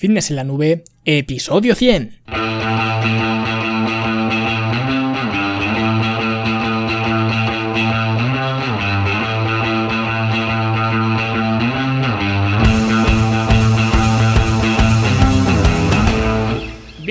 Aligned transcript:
Fitness 0.00 0.30
en 0.30 0.36
la 0.36 0.44
Nube, 0.44 0.82
episodio 1.04 1.74
100. 1.74 2.22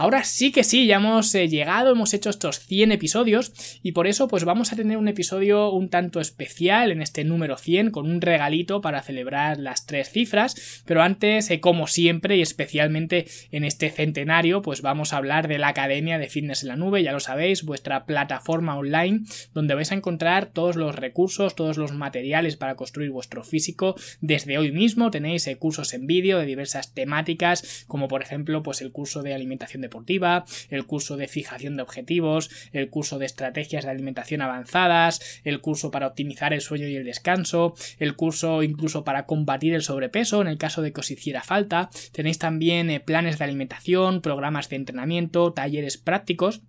Ahora 0.00 0.22
sí 0.22 0.52
que 0.52 0.62
sí, 0.62 0.86
ya 0.86 0.98
hemos 0.98 1.34
eh, 1.34 1.48
llegado, 1.48 1.90
hemos 1.90 2.14
hecho 2.14 2.30
estos 2.30 2.60
100 2.60 2.92
episodios 2.92 3.80
y 3.82 3.90
por 3.90 4.06
eso 4.06 4.28
pues 4.28 4.44
vamos 4.44 4.72
a 4.72 4.76
tener 4.76 4.96
un 4.96 5.08
episodio 5.08 5.72
un 5.72 5.88
tanto 5.88 6.20
especial 6.20 6.92
en 6.92 7.02
este 7.02 7.24
número 7.24 7.56
100 7.56 7.90
con 7.90 8.08
un 8.08 8.20
regalito 8.20 8.80
para 8.80 9.02
celebrar 9.02 9.58
las 9.58 9.86
tres 9.86 10.10
cifras, 10.10 10.84
pero 10.86 11.02
antes, 11.02 11.50
eh, 11.50 11.58
como 11.58 11.88
siempre 11.88 12.36
y 12.36 12.42
especialmente 12.42 13.26
en 13.50 13.64
este 13.64 13.90
centenario, 13.90 14.62
pues 14.62 14.82
vamos 14.82 15.12
a 15.12 15.16
hablar 15.16 15.48
de 15.48 15.58
la 15.58 15.66
Academia 15.66 16.18
de 16.18 16.28
Fitness 16.28 16.62
en 16.62 16.68
la 16.68 16.76
Nube, 16.76 17.02
ya 17.02 17.10
lo 17.10 17.18
sabéis, 17.18 17.64
vuestra 17.64 18.06
plataforma 18.06 18.78
online 18.78 19.22
donde 19.52 19.74
vais 19.74 19.90
a 19.90 19.96
encontrar 19.96 20.46
todos 20.46 20.76
los 20.76 20.94
recursos, 20.94 21.56
todos 21.56 21.76
los 21.76 21.90
materiales 21.90 22.56
para 22.56 22.76
construir 22.76 23.10
vuestro 23.10 23.42
físico. 23.42 23.96
Desde 24.20 24.58
hoy 24.58 24.70
mismo 24.70 25.10
tenéis 25.10 25.48
eh, 25.48 25.56
cursos 25.56 25.92
en 25.92 26.06
vídeo 26.06 26.38
de 26.38 26.46
diversas 26.46 26.94
temáticas, 26.94 27.84
como 27.88 28.06
por 28.06 28.22
ejemplo, 28.22 28.62
pues 28.62 28.80
el 28.80 28.92
curso 28.92 29.24
de 29.24 29.34
alimentación 29.34 29.87
deportiva, 29.88 30.44
el 30.70 30.86
curso 30.86 31.16
de 31.16 31.28
fijación 31.28 31.76
de 31.76 31.82
objetivos, 31.82 32.50
el 32.72 32.90
curso 32.90 33.18
de 33.18 33.26
estrategias 33.26 33.84
de 33.84 33.90
alimentación 33.90 34.42
avanzadas, 34.42 35.40
el 35.44 35.60
curso 35.60 35.90
para 35.90 36.06
optimizar 36.06 36.52
el 36.52 36.60
sueño 36.60 36.86
y 36.86 36.96
el 36.96 37.04
descanso, 37.04 37.74
el 37.98 38.16
curso 38.16 38.62
incluso 38.62 39.04
para 39.04 39.26
combatir 39.26 39.74
el 39.74 39.82
sobrepeso 39.82 40.40
en 40.40 40.48
el 40.48 40.58
caso 40.58 40.82
de 40.82 40.92
que 40.92 41.00
os 41.00 41.10
hiciera 41.10 41.42
falta, 41.42 41.90
Tenéis 42.12 42.38
también 42.38 42.90
eh, 42.90 43.00
planes 43.00 43.38
de 43.38 43.44
alimentación, 43.44 44.20
programas 44.20 44.68
de 44.68 44.76
entrenamiento, 44.76 45.52
talleres 45.52 45.98
prácticos 45.98 46.62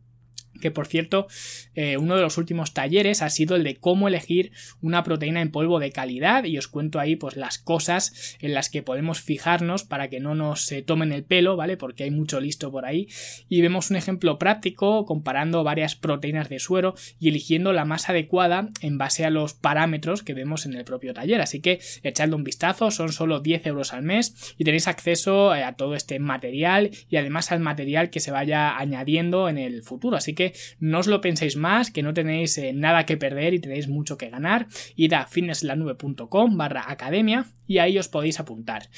que 0.59 0.71
por 0.71 0.88
cierto, 0.88 1.27
eh, 1.75 1.97
uno 1.97 2.15
de 2.15 2.21
los 2.21 2.38
últimos 2.38 2.73
talleres 2.73 3.21
ha 3.21 3.29
sido 3.29 3.55
el 3.55 3.63
de 3.63 3.75
cómo 3.75 4.07
elegir 4.07 4.52
una 4.81 5.03
proteína 5.03 5.41
en 5.41 5.52
polvo 5.52 5.79
de 5.79 5.91
calidad 5.91 6.43
y 6.43 6.57
os 6.57 6.67
cuento 6.67 6.99
ahí 6.99 7.15
pues 7.15 7.35
las 7.35 7.57
cosas 7.57 8.38
en 8.39 8.53
las 8.53 8.69
que 8.69 8.83
podemos 8.83 9.21
fijarnos 9.21 9.83
para 9.83 10.09
que 10.09 10.19
no 10.19 10.35
nos 10.35 10.71
eh, 10.71 10.81
tomen 10.81 11.11
el 11.11 11.23
pelo, 11.23 11.55
¿vale? 11.55 11.77
Porque 11.77 12.03
hay 12.03 12.11
mucho 12.11 12.39
listo 12.39 12.71
por 12.71 12.85
ahí. 12.85 13.07
Y 13.47 13.61
vemos 13.61 13.89
un 13.89 13.97
ejemplo 13.97 14.37
práctico 14.37 15.05
comparando 15.05 15.63
varias 15.63 15.95
proteínas 15.95 16.49
de 16.49 16.59
suero 16.59 16.95
y 17.19 17.30
eligiendo 17.30 17.73
la 17.73 17.85
más 17.85 18.09
adecuada 18.09 18.69
en 18.81 18.97
base 18.97 19.25
a 19.25 19.30
los 19.30 19.53
parámetros 19.53 20.23
que 20.23 20.33
vemos 20.33 20.65
en 20.65 20.73
el 20.73 20.85
propio 20.85 21.13
taller, 21.13 21.41
así 21.41 21.61
que 21.61 21.80
echadle 22.03 22.35
un 22.35 22.43
vistazo, 22.43 22.91
son 22.91 23.11
solo 23.11 23.39
10 23.39 23.67
euros 23.67 23.93
al 23.93 24.03
mes 24.03 24.55
y 24.57 24.63
tenéis 24.63 24.87
acceso 24.87 25.55
eh, 25.55 25.63
a 25.63 25.73
todo 25.73 25.95
este 25.95 26.19
material 26.19 26.91
y 27.09 27.17
además 27.17 27.52
al 27.52 27.59
material 27.59 28.09
que 28.09 28.19
se 28.19 28.31
vaya 28.31 28.77
añadiendo 28.77 29.49
en 29.49 29.57
el 29.57 29.83
futuro, 29.83 30.17
así 30.17 30.33
que 30.33 30.48
no 30.80 31.00
os 31.00 31.08
lo 31.08 31.22
penséis 31.22 31.55
más, 31.55 31.92
que 31.92 32.03
no 32.03 32.14
tenéis 32.14 32.58
eh, 32.58 32.73
nada 32.73 33.05
que 33.05 33.17
perder 33.17 33.53
y 33.53 33.59
tenéis 33.59 33.88
mucho 33.88 34.17
que 34.17 34.30
ganar. 34.30 34.67
Id 34.95 35.14
a 35.14 35.25
fitnesslanube.com 35.25 36.58
barra 36.58 36.86
academia 36.88 37.45
y 37.69 37.78
ahí 37.78 38.00
os 38.00 38.08
podéis 38.08 38.39
apuntar. 38.39 38.89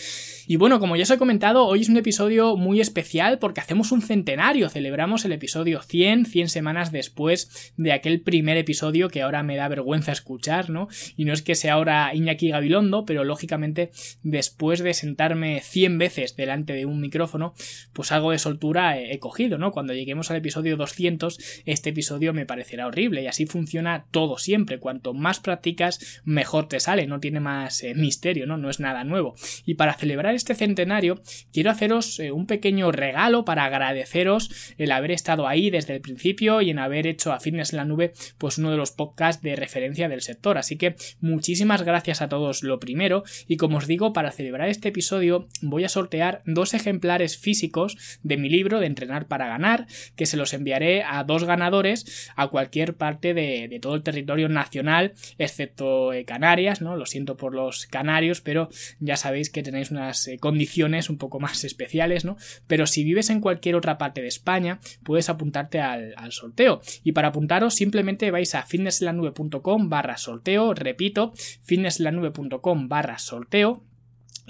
Y 0.47 0.55
bueno, 0.55 0.79
como 0.79 0.95
ya 0.95 1.03
os 1.03 1.11
he 1.11 1.17
comentado, 1.17 1.67
hoy 1.67 1.81
es 1.81 1.89
un 1.89 1.97
episodio 1.97 2.55
muy 2.55 2.79
especial 2.79 3.37
porque 3.37 3.59
hacemos 3.59 3.91
un 3.91 4.01
centenario, 4.01 4.69
celebramos 4.69 5.25
el 5.25 5.33
episodio 5.33 5.81
100, 5.81 6.25
100 6.25 6.47
semanas 6.47 6.91
después 6.93 7.73
de 7.75 7.91
aquel 7.91 8.21
primer 8.21 8.55
episodio 8.55 9.09
que 9.09 9.21
ahora 9.21 9.43
me 9.43 9.57
da 9.57 9.67
vergüenza 9.67 10.13
escuchar, 10.13 10.69
¿no? 10.69 10.87
Y 11.17 11.25
no 11.25 11.33
es 11.33 11.41
que 11.41 11.55
sea 11.55 11.73
ahora 11.73 12.15
Iñaki 12.15 12.49
Gabilondo, 12.49 13.05
pero 13.05 13.25
lógicamente 13.25 13.91
después 14.23 14.79
de 14.79 14.93
sentarme 14.93 15.59
100 15.59 15.97
veces 15.97 16.35
delante 16.37 16.71
de 16.71 16.85
un 16.85 17.01
micrófono, 17.01 17.53
pues 17.91 18.13
algo 18.13 18.31
de 18.31 18.39
soltura 18.39 18.97
he, 18.97 19.19
cogido, 19.19 19.57
¿no? 19.57 19.71
Cuando 19.71 19.93
lleguemos 19.93 20.31
al 20.31 20.37
episodio 20.37 20.77
200 20.77 21.37
este 21.65 21.89
episodio 21.89 22.33
me 22.33 22.45
parecerá 22.45 22.87
horrible 22.87 23.23
y 23.23 23.27
así 23.27 23.45
funciona 23.45 24.05
todo 24.11 24.37
siempre. 24.37 24.79
Cuanto 24.79 25.13
más 25.13 25.39
practicas, 25.39 26.21
mejor 26.23 26.67
te 26.67 26.79
sale, 26.79 27.07
no 27.07 27.19
tiene 27.19 27.39
más 27.39 27.83
eh, 27.83 27.93
misterio, 27.95 28.45
¿no? 28.45 28.57
No 28.57 28.69
es 28.69 28.79
nada 28.79 29.03
nuevo. 29.03 29.35
Y 29.65 29.75
para 29.75 29.93
celebrar 29.93 30.35
este 30.35 30.55
centenario, 30.55 31.21
quiero 31.53 31.71
haceros 31.71 32.19
eh, 32.19 32.31
un 32.31 32.47
pequeño 32.47 32.91
regalo 32.91 33.45
para 33.45 33.65
agradeceros 33.65 34.49
el 34.77 34.91
haber 34.91 35.11
estado 35.11 35.47
ahí 35.47 35.69
desde 35.69 35.95
el 35.95 36.01
principio 36.01 36.61
y 36.61 36.69
en 36.69 36.79
haber 36.79 37.07
hecho 37.07 37.31
a 37.33 37.39
Fitness 37.39 37.73
en 37.73 37.77
la 37.77 37.85
Nube, 37.85 38.13
pues 38.37 38.57
uno 38.57 38.71
de 38.71 38.77
los 38.77 38.91
podcasts 38.91 39.41
de 39.41 39.55
referencia 39.55 40.09
del 40.09 40.21
sector. 40.21 40.57
Así 40.57 40.77
que 40.77 40.95
muchísimas 41.19 41.83
gracias 41.83 42.21
a 42.21 42.29
todos 42.29 42.63
lo 42.63 42.79
primero. 42.79 43.23
Y 43.47 43.57
como 43.57 43.77
os 43.77 43.87
digo, 43.87 44.13
para 44.13 44.31
celebrar 44.31 44.69
este 44.69 44.89
episodio, 44.89 45.47
voy 45.61 45.83
a 45.83 45.89
sortear 45.89 46.41
dos 46.45 46.73
ejemplares 46.73 47.37
físicos 47.37 47.97
de 48.23 48.37
mi 48.37 48.49
libro 48.49 48.79
de 48.79 48.87
Entrenar 48.87 49.27
para 49.27 49.47
Ganar, 49.47 49.87
que 50.15 50.25
se 50.25 50.37
los 50.37 50.53
enviaré 50.53 51.03
a 51.03 51.23
dos 51.31 51.43
ganadores 51.43 52.29
a 52.35 52.47
cualquier 52.47 52.95
parte 52.95 53.33
de, 53.33 53.79
todo 53.81 53.95
el 53.95 54.03
territorio 54.03 54.49
nacional, 54.49 55.13
excepto 55.37 56.13
eh, 56.13 56.25
Canarias, 56.25 56.81
¿no? 56.81 56.95
Lo 56.95 57.05
siento 57.05 57.37
por 57.37 57.55
los 57.55 57.87
canarios, 57.87 58.41
pero 58.41 58.69
ya 58.99 59.17
sabéis 59.17 59.49
que 59.49 59.63
tenéis 59.63 59.91
unas 59.91 60.27
eh, 60.27 60.37
condiciones 60.37 61.09
un 61.09 61.17
poco 61.17 61.39
más 61.39 61.63
especiales, 61.63 62.25
¿no? 62.25 62.37
Pero 62.67 62.85
si 62.85 63.03
vives 63.03 63.29
en 63.29 63.41
cualquier 63.41 63.75
otra 63.75 63.97
parte 63.97 64.21
de 64.21 64.27
España, 64.27 64.79
puedes 65.03 65.29
apuntarte 65.29 65.79
al, 65.79 66.13
sorteo. 66.31 66.81
Y 67.03 67.11
para 67.11 67.29
apuntaros, 67.29 67.73
simplemente 67.73 68.31
vais 68.31 68.55
a 68.55 68.63
fitnesslanube.com 68.63 69.89
barra 69.89 70.17
sorteo, 70.17 70.73
repito, 70.73 71.33
fitnesslanube.com 71.63 72.87
barra 72.87 73.17
sorteo 73.17 73.83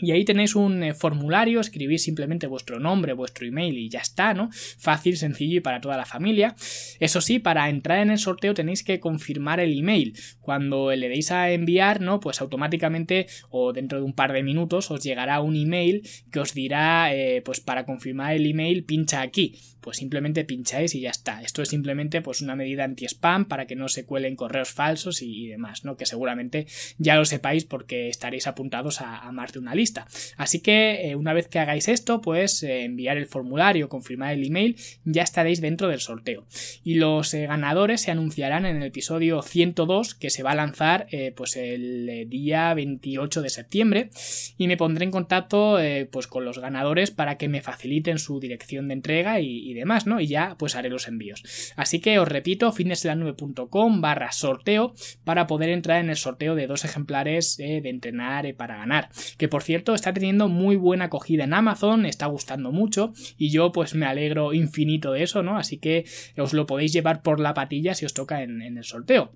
y 0.01 0.11
ahí 0.11 0.25
tenéis 0.25 0.55
un 0.55 0.83
eh, 0.83 0.93
formulario, 0.93 1.59
escribís 1.59 2.03
simplemente 2.03 2.47
vuestro 2.47 2.79
nombre, 2.79 3.13
vuestro 3.13 3.45
email 3.45 3.77
y 3.77 3.89
ya 3.89 3.99
está, 3.99 4.33
¿no? 4.33 4.49
Fácil, 4.51 5.17
sencillo 5.17 5.57
y 5.57 5.61
para 5.61 5.79
toda 5.79 5.97
la 5.97 6.05
familia. 6.05 6.55
Eso 6.99 7.21
sí, 7.21 7.39
para 7.39 7.69
entrar 7.69 7.99
en 7.99 8.09
el 8.09 8.17
sorteo 8.17 8.53
tenéis 8.53 8.83
que 8.83 8.99
confirmar 8.99 9.59
el 9.59 9.77
email. 9.77 10.17
Cuando 10.39 10.91
le 10.91 11.07
deis 11.07 11.31
a 11.31 11.51
enviar, 11.51 12.01
¿no? 12.01 12.19
Pues 12.19 12.41
automáticamente 12.41 13.27
o 13.49 13.73
dentro 13.73 13.99
de 13.99 14.05
un 14.05 14.13
par 14.13 14.33
de 14.33 14.43
minutos 14.43 14.89
os 14.89 15.03
llegará 15.03 15.39
un 15.41 15.55
email 15.55 16.01
que 16.31 16.39
os 16.39 16.53
dirá, 16.53 17.13
eh, 17.13 17.41
pues 17.43 17.59
para 17.59 17.85
confirmar 17.85 18.33
el 18.33 18.47
email 18.47 18.83
pincha 18.83 19.21
aquí. 19.21 19.55
Pues 19.81 19.97
simplemente 19.97 20.45
pincháis 20.45 20.95
y 20.95 21.01
ya 21.01 21.09
está. 21.09 21.41
Esto 21.41 21.61
es 21.61 21.69
simplemente 21.69 22.21
pues 22.21 22.41
una 22.41 22.55
medida 22.55 22.83
anti-spam 22.83 23.45
para 23.45 23.65
que 23.65 23.75
no 23.75 23.89
se 23.89 24.05
cuelen 24.05 24.35
correos 24.35 24.71
falsos 24.71 25.21
y, 25.21 25.47
demás, 25.47 25.83
¿no? 25.83 25.97
Que 25.97 26.05
seguramente 26.05 26.67
ya 26.97 27.15
lo 27.15 27.25
sepáis 27.25 27.65
porque 27.65 28.07
estaréis 28.07 28.47
apuntados 28.47 29.01
a, 29.01 29.17
a 29.17 29.31
más 29.31 29.53
de 29.53 29.59
una 29.59 29.75
lista 29.75 29.91
Así 30.37 30.59
que 30.59 31.09
eh, 31.09 31.15
una 31.15 31.33
vez 31.33 31.47
que 31.47 31.59
hagáis 31.59 31.87
esto, 31.87 32.21
pues 32.21 32.63
eh, 32.63 32.83
enviar 32.83 33.17
el 33.17 33.27
formulario, 33.27 33.89
confirmar 33.89 34.33
el 34.33 34.45
email, 34.45 34.75
ya 35.03 35.23
estaréis 35.23 35.61
dentro 35.61 35.87
del 35.87 35.99
sorteo. 35.99 36.45
Y 36.83 36.95
los 36.95 37.33
eh, 37.33 37.47
ganadores 37.47 38.01
se 38.01 38.11
anunciarán 38.11 38.65
en 38.65 38.77
el 38.77 38.83
episodio 38.83 39.41
102 39.41 40.15
que 40.15 40.29
se 40.29 40.43
va 40.43 40.51
a 40.51 40.55
lanzar 40.55 41.07
pues 41.35 41.55
el 41.55 42.29
día 42.29 42.73
28 42.73 43.41
de 43.41 43.49
septiembre 43.49 44.09
y 44.57 44.67
me 44.67 44.77
pondré 44.77 45.05
en 45.05 45.11
contacto 45.11 45.77
pues 46.11 46.27
con 46.27 46.45
los 46.45 46.59
ganadores 46.59 47.11
para 47.11 47.37
que 47.37 47.49
me 47.49 47.61
faciliten 47.61 48.17
su 48.17 48.39
dirección 48.39 48.87
de 48.87 48.93
entrega 48.93 49.39
y, 49.39 49.70
demás, 49.73 50.07
¿no? 50.07 50.19
Y 50.19 50.27
ya 50.27 50.55
pues 50.57 50.75
haré 50.75 50.89
los 50.89 51.07
envíos. 51.07 51.43
Así 51.75 51.99
que 51.99 52.19
os 52.19 52.27
repito, 52.27 52.71
fitnesslanube.com 52.71 54.01
barra 54.01 54.31
sorteo 54.31 54.93
para 55.23 55.47
poder 55.47 55.69
entrar 55.69 55.99
en 55.99 56.09
el 56.09 56.17
sorteo 56.17 56.55
de 56.55 56.67
dos 56.67 56.85
ejemplares 56.85 57.57
de 57.57 57.77
entrenar 57.89 58.53
para 58.55 58.77
ganar. 58.77 59.09
Que 59.37 59.47
por 59.47 59.63
cierto 59.63 59.93
está 59.93 60.13
teniendo 60.13 60.47
muy 60.47 60.75
buena 60.75 61.05
acogida 61.05 61.43
en 61.43 61.53
Amazon, 61.53 62.05
está 62.05 62.25
gustando 62.25 62.71
mucho 62.71 63.13
y 63.37 63.51
yo 63.51 63.71
pues 63.71 63.95
me 63.95 64.05
alegro 64.05 64.53
infinito 64.53 65.11
de 65.11 65.23
eso, 65.23 65.43
¿no? 65.43 65.57
Así 65.57 65.77
que 65.77 66.05
os 66.37 66.53
lo 66.53 66.65
podéis 66.65 66.93
llevar 66.93 67.21
por 67.21 67.39
la 67.39 67.53
patilla 67.53 67.93
si 67.93 68.05
os 68.05 68.13
toca 68.13 68.43
en 68.43 68.61
el 68.61 68.83
sorteo. 68.83 69.33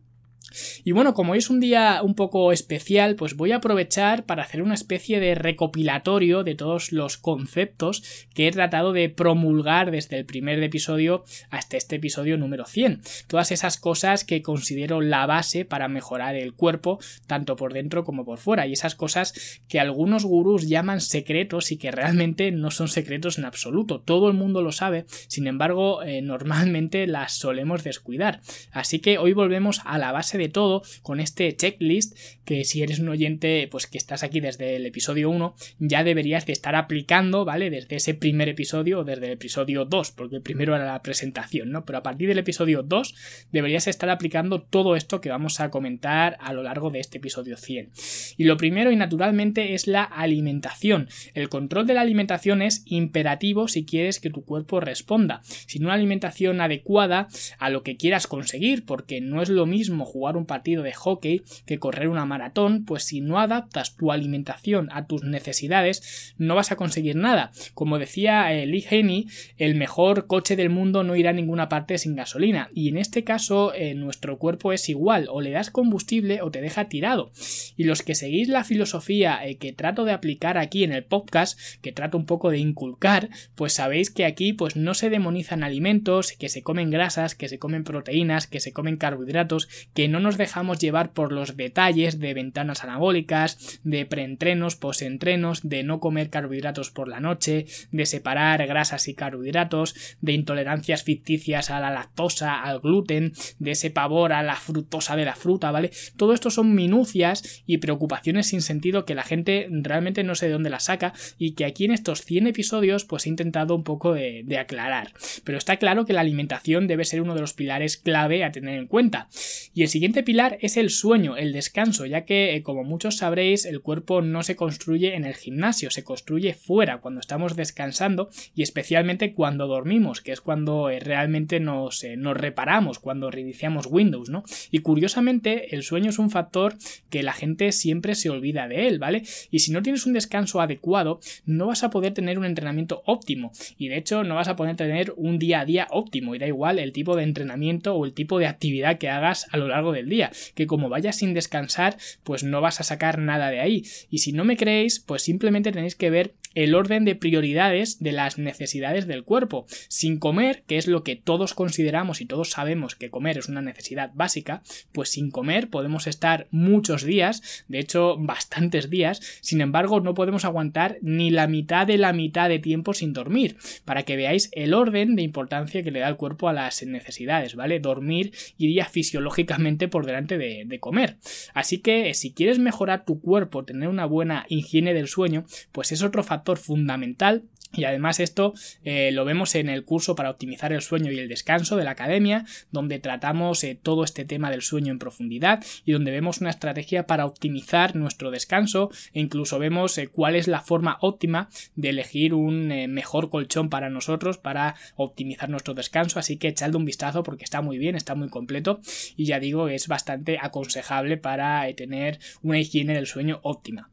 Y 0.84 0.92
bueno, 0.92 1.14
como 1.14 1.36
es 1.36 1.50
un 1.50 1.60
día 1.60 2.02
un 2.04 2.16
poco 2.16 2.52
especial, 2.52 3.16
pues 3.16 3.36
voy 3.36 3.52
a 3.52 3.58
aprovechar 3.58 4.26
para 4.26 4.44
hacer 4.44 4.62
una 4.62 4.74
especie 4.74 5.20
de 5.20 5.36
recopilatorio 5.36 6.44
de 6.44 6.56
todos 6.56 6.92
los 6.92 7.18
conceptos 7.18 8.04
que 8.34 8.48
he 8.48 8.52
tratado 8.52 8.94
de 8.94 9.10
promulgar 9.10 9.92
desde 9.92 10.18
el 10.18 10.26
primer 10.26 10.62
episodio 10.62 11.24
hasta 11.50 11.78
este 11.78 11.98
episodio 11.98 12.38
número 12.38 12.66
100. 12.66 13.02
Todas 13.28 13.52
esas 13.52 13.78
cosas 13.78 14.24
que 14.24 14.42
considero 14.42 15.02
la 15.02 15.26
base 15.26 15.66
para 15.66 15.88
mejorar 15.88 16.36
el 16.36 16.54
cuerpo, 16.54 17.00
tanto 17.28 17.56
por 17.56 17.74
dentro 17.74 18.04
como 18.04 18.26
por 18.26 18.40
fuera. 18.40 18.68
Y 18.68 18.74
esas 18.74 18.96
cosas 18.96 19.62
que 19.68 19.80
algunos 19.80 20.26
gurús 20.26 20.68
llaman 20.68 21.02
secretos 21.02 21.72
y 21.72 21.78
que 21.78 21.92
realmente 21.92 22.52
no 22.52 22.72
son 22.72 22.88
secretos 22.88 23.38
en 23.38 23.46
absoluto. 23.46 24.02
Todo 24.02 24.28
el 24.28 24.34
mundo 24.36 24.62
lo 24.62 24.72
sabe, 24.72 25.06
sin 25.28 25.48
embargo, 25.48 26.04
eh, 26.04 26.22
normalmente 26.22 27.08
las 27.08 27.34
solemos 27.34 27.84
descuidar. 27.84 28.42
Así 28.72 29.00
que 29.00 29.18
hoy 29.18 29.34
volvemos 29.34 29.82
a 29.86 29.98
la 29.98 30.12
base 30.12 30.35
de 30.38 30.50
todo 30.50 30.84
con 31.02 31.20
este 31.20 31.56
checklist 31.56 32.18
que 32.46 32.64
si 32.64 32.82
eres 32.82 33.00
un 33.00 33.10
oyente 33.10 33.68
pues 33.70 33.88
que 33.88 33.98
estás 33.98 34.24
aquí 34.24 34.40
desde 34.40 34.76
el 34.76 34.86
episodio 34.86 35.30
1 35.30 35.56
ya 35.80 36.04
deberías 36.04 36.46
de 36.46 36.54
estar 36.54 36.76
aplicando, 36.76 37.46
¿vale? 37.46 37.70
Desde 37.70 37.96
ese 37.96 38.14
primer 38.14 38.50
episodio 38.50 39.00
o 39.00 39.04
desde 39.04 39.28
el 39.28 39.34
episodio 39.34 39.86
2, 39.86 40.12
porque 40.12 40.38
el 40.38 40.42
primero 40.42 40.76
era 40.76 40.86
la 40.86 41.02
presentación, 41.02 41.72
¿no? 41.72 41.86
Pero 41.86 42.00
a 42.00 42.04
partir 42.04 42.28
del 42.28 42.40
episodio 42.40 42.84
2 42.84 43.16
deberías 43.52 43.88
estar 43.88 44.10
aplicando 44.10 44.62
todo 44.62 44.96
esto 44.96 45.22
que 45.22 45.30
vamos 45.30 45.60
a 45.60 45.70
comentar 45.70 46.38
a 46.40 46.54
lo 46.54 46.64
largo 46.64 46.90
de 46.90 47.00
este 47.00 47.18
episodio 47.18 47.58
100. 47.58 47.92
Y 48.38 48.44
lo 48.46 48.58
primero 48.58 48.92
y 48.92 48.96
naturalmente 48.96 49.74
es 49.74 49.88
la 49.88 50.04
alimentación. 50.04 51.10
El 51.34 51.50
control 51.50 51.88
de 51.88 51.94
la 51.94 52.02
alimentación 52.02 52.62
es 52.62 52.84
imperativo 52.86 53.68
si 53.68 53.86
quieres 53.86 54.20
que 54.20 54.30
tu 54.30 54.44
cuerpo 54.44 54.80
responda. 54.80 55.42
Sin 55.44 55.86
una 55.86 55.94
alimentación 55.94 56.62
adecuada 56.62 57.28
a 57.60 57.70
lo 57.70 57.84
que 57.84 57.98
quieras 57.98 58.28
conseguir, 58.28 58.86
porque 58.86 59.22
no 59.22 59.42
es 59.42 59.50
lo 59.50 59.66
mismo 59.66 60.06
jugar 60.06 60.25
un 60.34 60.46
partido 60.46 60.84
de 60.84 60.94
hockey 60.94 61.44
que 61.66 61.80
correr 61.80 62.10
una 62.10 62.26
maratón, 62.26 62.86
pues 62.86 63.04
si 63.04 63.22
no 63.22 63.40
adaptas 63.40 63.96
tu 63.96 64.12
alimentación 64.12 64.90
a 64.92 65.06
tus 65.06 65.24
necesidades, 65.24 66.34
no 66.38 66.56
vas 66.56 66.72
a 66.72 66.76
conseguir 66.76 67.16
nada. 67.16 67.52
Como 67.74 68.00
decía 68.00 68.54
eh, 68.54 68.66
Lee 68.66 68.86
Haney, 68.90 69.28
el 69.58 69.76
mejor 69.76 70.28
coche 70.28 70.56
del 70.56 70.70
mundo 70.70 71.04
no 71.04 71.16
irá 71.16 71.30
a 71.30 71.34
ninguna 71.34 71.70
parte 71.70 71.98
sin 71.98 72.16
gasolina. 72.16 72.70
Y 72.74 72.90
en 72.90 72.98
este 72.98 73.24
caso, 73.24 73.74
eh, 73.74 73.94
nuestro 73.94 74.38
cuerpo 74.38 74.74
es 74.74 74.90
igual, 74.90 75.28
o 75.30 75.42
le 75.42 75.52
das 75.52 75.70
combustible 75.70 76.42
o 76.42 76.52
te 76.52 76.62
deja 76.62 76.90
tirado. 76.90 77.32
Y 77.78 77.84
los 77.84 78.02
que 78.02 78.16
seguís 78.16 78.48
la 78.48 78.64
filosofía 78.64 79.46
eh, 79.46 79.58
que 79.58 79.74
trato 79.74 80.06
de 80.06 80.12
aplicar 80.12 80.58
aquí 80.58 80.84
en 80.84 80.92
el 80.92 81.04
podcast, 81.04 81.60
que 81.82 81.92
trato 81.92 82.18
un 82.18 82.26
poco 82.26 82.50
de 82.50 82.60
inculcar, 82.60 83.30
pues 83.56 83.74
sabéis 83.74 84.10
que 84.10 84.26
aquí 84.26 84.54
pues 84.54 84.76
no 84.76 84.94
se 84.94 85.10
demonizan 85.10 85.64
alimentos, 85.64 86.32
que 86.34 86.50
se 86.50 86.64
comen 86.64 86.90
grasas, 86.90 87.36
que 87.36 87.50
se 87.50 87.60
comen 87.60 87.84
proteínas, 87.84 88.48
que 88.48 88.60
se 88.60 88.74
comen 88.74 88.98
carbohidratos, 88.98 89.68
que 89.94 90.08
no 90.08 90.15
nos 90.20 90.38
dejamos 90.38 90.80
llevar 90.80 91.14
por 91.14 91.32
los 91.32 91.58
detalles 91.58 92.20
de 92.20 92.34
ventanas 92.34 92.84
anabólicas, 92.84 93.80
de 93.84 94.06
preentrenos, 94.06 94.76
posentrenos, 94.76 95.68
de 95.68 95.84
no 95.84 96.00
comer 96.00 96.30
carbohidratos 96.30 96.92
por 96.92 97.08
la 97.08 97.20
noche, 97.20 97.66
de 97.92 98.06
separar 98.06 98.66
grasas 98.68 99.08
y 99.08 99.14
carbohidratos, 99.14 99.96
de 100.22 100.34
intolerancias 100.34 101.04
ficticias 101.04 101.70
a 101.70 101.80
la 101.80 101.92
lactosa, 101.92 102.62
al 102.62 102.80
gluten, 102.80 103.34
de 103.60 103.72
ese 103.72 103.90
pavor 103.90 104.34
a 104.34 104.44
la 104.44 104.56
fructosa 104.56 105.16
de 105.16 105.26
la 105.26 105.36
fruta, 105.36 105.72
¿vale? 105.72 105.92
Todo 106.18 106.34
esto 106.34 106.50
son 106.50 106.76
minucias 106.76 107.64
y 107.66 107.78
preocupaciones 107.78 108.48
sin 108.48 108.62
sentido 108.62 109.06
que 109.06 109.16
la 109.16 109.24
gente 109.24 109.68
realmente 109.70 110.24
no 110.24 110.36
sé 110.36 110.48
de 110.48 110.54
dónde 110.54 110.70
las 110.70 110.86
saca 110.86 111.14
y 111.38 111.52
que 111.52 111.66
aquí 111.66 111.86
en 111.86 111.92
estos 111.92 112.22
100 112.22 112.48
episodios 112.48 113.06
pues 113.06 113.26
he 113.26 113.30
intentado 113.30 113.76
un 113.76 113.84
poco 113.84 114.14
de, 114.14 114.44
de 114.46 114.58
aclarar. 114.58 115.14
Pero 115.44 115.58
está 115.58 115.78
claro 115.78 116.06
que 116.06 116.14
la 116.14 116.22
alimentación 116.22 116.88
debe 116.88 117.06
ser 117.06 117.22
uno 117.22 117.36
de 117.36 117.42
los 117.42 117.54
pilares 117.54 117.98
clave 117.98 118.44
a 118.44 118.52
tener 118.52 118.78
en 118.78 118.88
cuenta. 118.88 119.28
Y 119.74 119.84
el 119.84 119.90
siguiente 119.90 120.05
pilar 120.14 120.58
es 120.62 120.78
el 120.78 120.90
sueño, 120.90 121.38
el 121.38 121.54
descanso, 121.54 122.06
ya 122.06 122.26
que, 122.26 122.56
eh, 122.56 122.64
como 122.64 122.84
muchos 122.84 123.18
sabréis, 123.18 123.66
el 123.66 123.82
cuerpo 123.82 124.22
no 124.22 124.44
se 124.44 124.56
construye 124.56 125.16
en 125.16 125.26
el 125.26 125.36
gimnasio, 125.36 125.90
se 125.90 126.04
construye 126.04 126.54
fuera, 126.54 127.00
cuando 127.00 127.20
estamos 127.20 127.56
descansando 127.56 128.30
y 128.54 128.64
especialmente 128.64 129.34
cuando 129.34 129.68
dormimos, 129.68 130.22
que 130.22 130.32
es 130.32 130.42
cuando 130.42 130.90
eh, 130.90 131.00
realmente 131.00 131.60
nos, 131.60 132.04
eh, 132.04 132.18
nos 132.18 132.36
reparamos, 132.36 133.00
cuando 133.00 133.32
reiniciamos 133.32 133.88
Windows, 133.90 134.30
¿no? 134.30 134.44
Y 134.72 134.80
curiosamente, 134.80 135.76
el 135.76 135.84
sueño 135.84 136.10
es 136.10 136.20
un 136.20 136.30
factor 136.30 136.76
que 137.10 137.24
la 137.24 137.34
gente 137.34 137.72
siempre 137.72 138.16
se 138.16 138.30
olvida 138.30 138.68
de 138.68 138.88
él, 138.88 139.00
¿vale? 139.00 139.24
Y 139.52 139.60
si 139.60 139.72
no 139.72 139.82
tienes 139.82 140.06
un 140.06 140.14
descanso 140.14 140.62
adecuado, 140.62 141.20
no 141.46 141.68
vas 141.68 141.84
a 141.84 141.90
poder 141.90 142.14
tener 142.14 142.38
un 142.38 142.46
entrenamiento 142.46 143.02
óptimo 143.06 143.52
y 143.78 143.88
de 143.88 143.98
hecho 143.98 144.24
no 144.24 144.36
vas 144.36 144.48
a 144.48 144.56
poder 144.56 144.76
tener 144.76 145.14
un 145.16 145.40
día 145.40 145.62
a 145.62 145.66
día 145.66 145.88
óptimo 145.92 146.36
y 146.36 146.40
da 146.40 146.48
igual 146.48 146.80
el 146.80 146.92
tipo 146.92 147.16
de 147.16 147.24
entrenamiento 147.24 147.96
o 147.96 148.06
el 148.06 148.14
tipo 148.14 148.40
de 148.40 148.48
actividad 148.48 148.98
que 148.98 149.10
hagas 149.10 149.48
a 149.52 149.58
lo 149.58 149.68
largo 149.68 149.85
del 149.92 150.10
día, 150.10 150.32
que 150.54 150.68
como 150.68 150.90
vayas 150.90 151.18
sin 151.18 151.34
descansar, 151.34 151.98
pues 152.24 152.44
no 152.44 152.62
vas 152.62 152.80
a 152.80 152.84
sacar 152.84 153.20
nada 153.20 153.50
de 153.50 153.60
ahí. 153.60 153.84
Y 154.10 154.20
si 154.20 154.32
no 154.32 154.46
me 154.46 154.58
creéis, 154.58 155.00
pues 155.00 155.22
simplemente 155.22 155.72
tenéis 155.72 155.96
que 155.96 156.10
ver 156.10 156.34
el 156.56 156.74
orden 156.74 157.06
de 157.06 157.16
prioridades 157.16 158.00
de 158.00 158.14
las 158.14 158.38
necesidades 158.38 159.08
del 159.08 159.24
cuerpo. 159.24 159.66
Sin 159.90 160.18
comer, 160.18 160.64
que 160.66 160.78
es 160.78 160.88
lo 160.88 161.04
que 161.04 161.16
todos 161.16 161.54
consideramos 161.54 162.22
y 162.22 162.26
todos 162.26 162.50
sabemos 162.50 162.96
que 162.96 163.10
comer 163.10 163.38
es 163.38 163.50
una 163.50 163.62
necesidad 163.62 164.12
básica, 164.16 164.64
pues 164.94 165.10
sin 165.10 165.30
comer 165.30 165.70
podemos 165.70 166.08
estar 166.08 166.48
muchos 166.52 167.04
días, 167.04 167.66
de 167.68 167.80
hecho 167.80 168.16
bastantes 168.18 168.90
días, 168.90 169.20
sin 169.42 169.62
embargo 169.62 170.00
no 170.00 170.14
podemos 170.14 170.46
aguantar 170.46 170.98
ni 171.02 171.30
la 171.30 171.48
mitad 171.48 171.86
de 171.86 171.98
la 171.98 172.14
mitad 172.14 172.50
de 172.50 172.60
tiempo 172.60 172.94
sin 172.94 173.14
dormir, 173.14 173.58
para 173.84 174.04
que 174.04 174.16
veáis 174.16 174.50
el 174.54 174.74
orden 174.74 175.16
de 175.16 175.24
importancia 175.24 175.84
que 175.84 175.92
le 175.92 176.00
da 176.00 176.08
el 176.08 176.16
cuerpo 176.16 176.48
a 176.48 176.54
las 176.54 176.84
necesidades, 176.84 177.56
¿vale? 177.56 177.82
Dormir 177.82 178.32
iría 178.58 178.86
fisiológicamente 178.86 179.75
por 179.88 180.06
delante 180.06 180.38
de, 180.38 180.64
de 180.66 180.80
comer. 180.80 181.18
Así 181.54 181.80
que 181.80 182.14
si 182.14 182.34
quieres 182.34 182.60
mejorar 182.60 183.06
tu 183.06 183.20
cuerpo, 183.20 183.66
tener 183.66 183.90
una 183.90 184.06
buena 184.06 184.46
higiene 184.50 184.94
del 184.94 185.08
sueño, 185.08 185.46
pues 185.72 185.92
es 185.92 186.04
otro 186.04 186.24
factor 186.24 186.58
fundamental 186.58 187.44
y 187.74 187.84
además 187.84 188.20
esto 188.20 188.54
eh, 188.84 189.12
lo 189.12 189.26
vemos 189.26 189.56
en 189.56 189.70
el 189.70 189.84
curso 189.84 190.16
para 190.16 190.30
optimizar 190.30 190.72
el 190.74 190.82
sueño 190.82 191.12
y 191.12 191.20
el 191.20 191.28
descanso 191.28 191.76
de 191.76 191.84
la 191.84 191.92
academia, 191.92 192.46
donde 192.72 193.00
tratamos 193.00 193.64
eh, 193.64 193.78
todo 193.82 194.04
este 194.04 194.26
tema 194.26 194.50
del 194.50 194.62
sueño 194.62 194.92
en 194.92 195.00
profundidad 195.00 195.64
y 195.86 195.92
donde 195.92 196.12
vemos 196.12 196.42
una 196.42 196.50
estrategia 196.50 197.06
para 197.08 197.26
optimizar 197.26 197.96
nuestro 197.96 198.32
descanso 198.32 198.90
e 199.14 199.20
incluso 199.20 199.60
vemos 199.60 199.98
eh, 199.98 200.08
cuál 200.08 200.36
es 200.36 200.48
la 200.48 200.62
forma 200.62 200.98
óptima 201.02 201.50
de 201.76 201.90
elegir 201.90 202.34
un 202.34 202.68
mejor 202.68 203.30
colchón 203.30 203.70
para 203.70 203.90
nosotros 203.90 204.38
para 204.38 204.76
optimizar 204.96 205.50
nuestro 205.50 205.74
descanso. 205.74 206.20
Así 206.20 206.38
que 206.38 206.50
echadle 206.50 206.78
un 206.78 206.86
vistazo 206.86 207.24
porque 207.24 207.44
está 207.44 207.62
muy 207.62 207.78
bien, 207.78 207.96
está 207.96 208.16
muy 208.16 208.30
completo 208.30 208.80
y 209.18 209.26
ya 209.26 209.40
digo, 209.40 209.68
es 209.68 209.88
bastante 209.88 210.38
aconsejable 210.42 211.18
para 211.18 211.66
tener 211.76 212.20
una 212.42 212.60
higiene 212.60 212.94
del 212.94 213.08
sueño 213.08 213.40
óptima. 213.44 213.90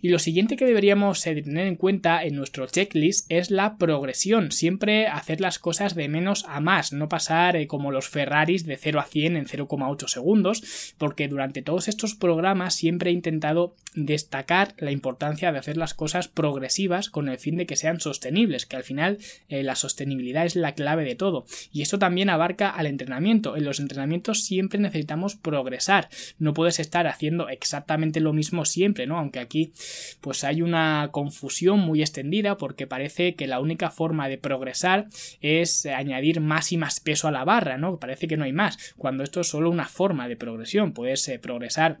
Y 0.00 0.08
lo 0.08 0.18
siguiente 0.18 0.56
que 0.56 0.66
deberíamos 0.66 1.22
tener 1.22 1.66
en 1.66 1.76
cuenta 1.76 2.24
en 2.24 2.36
nuestro 2.36 2.66
checklist 2.66 3.23
es 3.28 3.50
la 3.50 3.76
progresión, 3.76 4.52
siempre 4.52 5.06
hacer 5.06 5.40
las 5.40 5.58
cosas 5.58 5.94
de 5.94 6.08
menos 6.08 6.44
a 6.48 6.60
más, 6.60 6.92
no 6.92 7.08
pasar 7.08 7.56
eh, 7.56 7.66
como 7.66 7.90
los 7.90 8.08
Ferraris 8.08 8.66
de 8.66 8.76
0 8.76 9.00
a 9.00 9.04
100 9.04 9.36
en 9.36 9.46
0,8 9.46 10.08
segundos, 10.08 10.94
porque 10.98 11.28
durante 11.28 11.62
todos 11.62 11.88
estos 11.88 12.14
programas 12.14 12.74
siempre 12.74 13.10
he 13.10 13.12
intentado 13.12 13.76
destacar 13.94 14.74
la 14.78 14.90
importancia 14.90 15.52
de 15.52 15.58
hacer 15.58 15.76
las 15.76 15.94
cosas 15.94 16.28
progresivas 16.28 17.08
con 17.08 17.28
el 17.28 17.38
fin 17.38 17.56
de 17.56 17.66
que 17.66 17.76
sean 17.76 18.00
sostenibles, 18.00 18.66
que 18.66 18.76
al 18.76 18.84
final 18.84 19.18
eh, 19.48 19.62
la 19.62 19.76
sostenibilidad 19.76 20.44
es 20.44 20.56
la 20.56 20.74
clave 20.74 21.04
de 21.04 21.14
todo. 21.14 21.46
Y 21.72 21.82
esto 21.82 21.98
también 21.98 22.30
abarca 22.30 22.70
al 22.70 22.86
entrenamiento. 22.86 23.56
En 23.56 23.64
los 23.64 23.80
entrenamientos 23.80 24.44
siempre 24.44 24.78
necesitamos 24.78 25.36
progresar. 25.36 26.08
No 26.38 26.54
puedes 26.54 26.80
estar 26.80 27.06
haciendo 27.06 27.48
exactamente 27.48 28.20
lo 28.20 28.32
mismo 28.32 28.64
siempre, 28.64 29.06
¿no? 29.06 29.18
Aunque 29.18 29.38
aquí 29.38 29.72
pues 30.20 30.44
hay 30.44 30.62
una 30.62 31.10
confusión 31.12 31.80
muy 31.80 32.00
extendida 32.00 32.56
porque 32.56 32.86
parece 32.86 33.03
que 33.36 33.46
la 33.46 33.60
única 33.60 33.90
forma 33.90 34.28
de 34.28 34.38
progresar 34.38 35.06
es 35.40 35.86
añadir 35.86 36.40
más 36.40 36.72
y 36.72 36.76
más 36.76 37.00
peso 37.00 37.28
a 37.28 37.32
la 37.32 37.44
barra, 37.44 37.78
¿no? 37.78 37.98
Parece 37.98 38.28
que 38.28 38.36
no 38.36 38.44
hay 38.44 38.52
más, 38.52 38.94
cuando 38.96 39.24
esto 39.24 39.40
es 39.40 39.48
solo 39.48 39.70
una 39.70 39.86
forma 39.86 40.28
de 40.28 40.36
progresión. 40.36 40.92
Puedes 40.92 41.26
eh, 41.28 41.38
progresar 41.38 42.00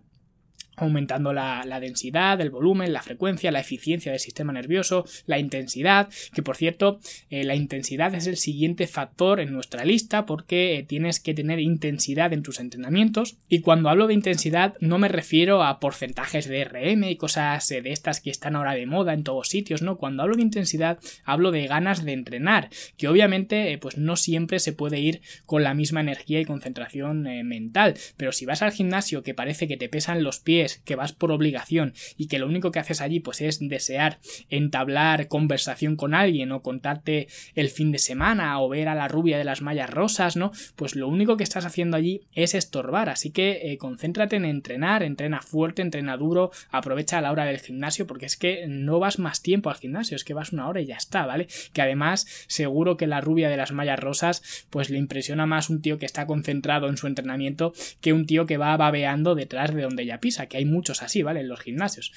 aumentando 0.76 1.32
la, 1.32 1.64
densidad, 1.80 2.40
el 2.40 2.50
volumen, 2.50 2.92
la 2.92 3.02
frecuencia, 3.02 3.52
la 3.52 3.60
eficiencia 3.60 4.12
del 4.12 4.20
sistema 4.20 4.52
nervioso, 4.52 5.04
la 5.26 5.38
intensidad, 5.38 6.08
que 6.32 6.42
por 6.42 6.56
cierto, 6.56 7.00
eh, 7.30 7.44
la 7.44 7.54
intensidad 7.54 8.14
es 8.14 8.26
el 8.26 8.36
siguiente 8.36 8.86
factor 8.86 9.40
en 9.40 9.52
nuestra 9.52 9.84
lista 9.84 10.26
porque 10.26 10.76
eh, 10.76 10.82
tienes 10.82 11.20
que 11.20 11.34
tener 11.34 11.60
intensidad 11.60 12.32
en 12.32 12.42
tus 12.42 12.60
entrenamientos. 12.60 13.36
Y 13.48 13.60
cuando 13.60 13.88
hablo 13.88 14.06
de 14.06 14.14
intensidad 14.14 14.74
no 14.80 14.98
me 14.98 15.08
refiero 15.08 15.62
a 15.62 15.80
porcentajes 15.80 16.48
de 16.48 16.64
RM 16.64 17.04
y 17.04 17.16
cosas 17.16 17.70
eh, 17.70 17.82
de 17.82 17.92
estas 17.92 18.20
que 18.20 18.30
están 18.30 18.56
ahora 18.56 18.74
de 18.74 18.86
moda 18.86 19.12
en 19.12 19.24
todos 19.24 19.48
sitios, 19.48 19.82
no, 19.82 19.96
cuando 19.96 20.22
hablo 20.22 20.36
de 20.36 20.42
intensidad 20.42 20.98
hablo 21.24 21.50
de 21.50 21.66
ganas 21.66 22.04
de 22.04 22.12
entrenar, 22.12 22.70
que 22.96 23.08
obviamente 23.08 23.78
pues 23.78 23.98
no 23.98 24.16
siempre 24.16 24.58
se 24.58 24.72
puede 24.72 25.00
ir 25.00 25.22
con 25.46 25.62
la 25.62 25.74
misma 25.74 26.00
energía 26.00 26.40
y 26.40 26.44
concentración 26.44 27.22
mental, 27.22 27.94
pero 28.16 28.32
si 28.32 28.46
vas 28.46 28.62
al 28.62 28.72
gimnasio 28.72 29.22
que 29.22 29.34
parece 29.34 29.68
que 29.68 29.76
te 29.76 29.88
pesan 29.88 30.22
los 30.22 30.40
pies 30.40 30.63
que 30.84 30.96
vas 30.96 31.12
por 31.12 31.32
obligación 31.32 31.94
y 32.16 32.28
que 32.28 32.38
lo 32.38 32.46
único 32.46 32.70
que 32.70 32.78
haces 32.78 33.00
allí 33.00 33.20
pues 33.20 33.40
es 33.40 33.58
desear 33.60 34.18
entablar 34.50 35.28
conversación 35.28 35.96
con 35.96 36.14
alguien 36.14 36.52
o 36.52 36.62
contarte 36.62 37.28
el 37.54 37.70
fin 37.70 37.92
de 37.92 37.98
semana 37.98 38.60
o 38.60 38.68
ver 38.68 38.88
a 38.88 38.94
la 38.94 39.08
rubia 39.08 39.38
de 39.38 39.44
las 39.44 39.62
mallas 39.62 39.90
rosas, 39.90 40.36
¿no? 40.36 40.52
Pues 40.76 40.96
lo 40.96 41.08
único 41.08 41.36
que 41.36 41.44
estás 41.44 41.64
haciendo 41.64 41.96
allí 41.96 42.22
es 42.32 42.54
estorbar, 42.54 43.08
así 43.08 43.30
que 43.30 43.72
eh, 43.72 43.78
concéntrate 43.78 44.36
en 44.36 44.44
entrenar, 44.44 45.02
entrena 45.02 45.40
fuerte, 45.40 45.82
entrena 45.82 46.16
duro, 46.16 46.50
aprovecha 46.70 47.20
la 47.20 47.32
hora 47.32 47.44
del 47.44 47.60
gimnasio 47.60 48.06
porque 48.06 48.26
es 48.26 48.36
que 48.36 48.66
no 48.68 48.98
vas 48.98 49.18
más 49.18 49.42
tiempo 49.42 49.70
al 49.70 49.76
gimnasio, 49.76 50.16
es 50.16 50.24
que 50.24 50.34
vas 50.34 50.52
una 50.52 50.68
hora 50.68 50.80
y 50.80 50.86
ya 50.86 50.96
está, 50.96 51.26
¿vale? 51.26 51.48
Que 51.72 51.82
además 51.82 52.26
seguro 52.46 52.96
que 52.96 53.06
la 53.06 53.20
rubia 53.20 53.48
de 53.48 53.56
las 53.56 53.72
mallas 53.72 53.98
rosas 53.98 54.66
pues 54.70 54.90
le 54.90 54.98
impresiona 54.98 55.46
más 55.46 55.70
un 55.70 55.82
tío 55.82 55.98
que 55.98 56.06
está 56.06 56.26
concentrado 56.26 56.88
en 56.88 56.96
su 56.96 57.06
entrenamiento 57.06 57.72
que 58.00 58.12
un 58.12 58.26
tío 58.26 58.46
que 58.46 58.56
va 58.56 58.76
babeando 58.76 59.34
detrás 59.34 59.74
de 59.74 59.82
donde 59.82 60.06
ya 60.06 60.20
pisa, 60.20 60.46
porque 60.54 60.58
hay 60.58 60.66
muchos 60.66 61.02
así, 61.02 61.22
¿vale? 61.22 61.40
En 61.40 61.48
los 61.48 61.60
gimnasios. 61.60 62.12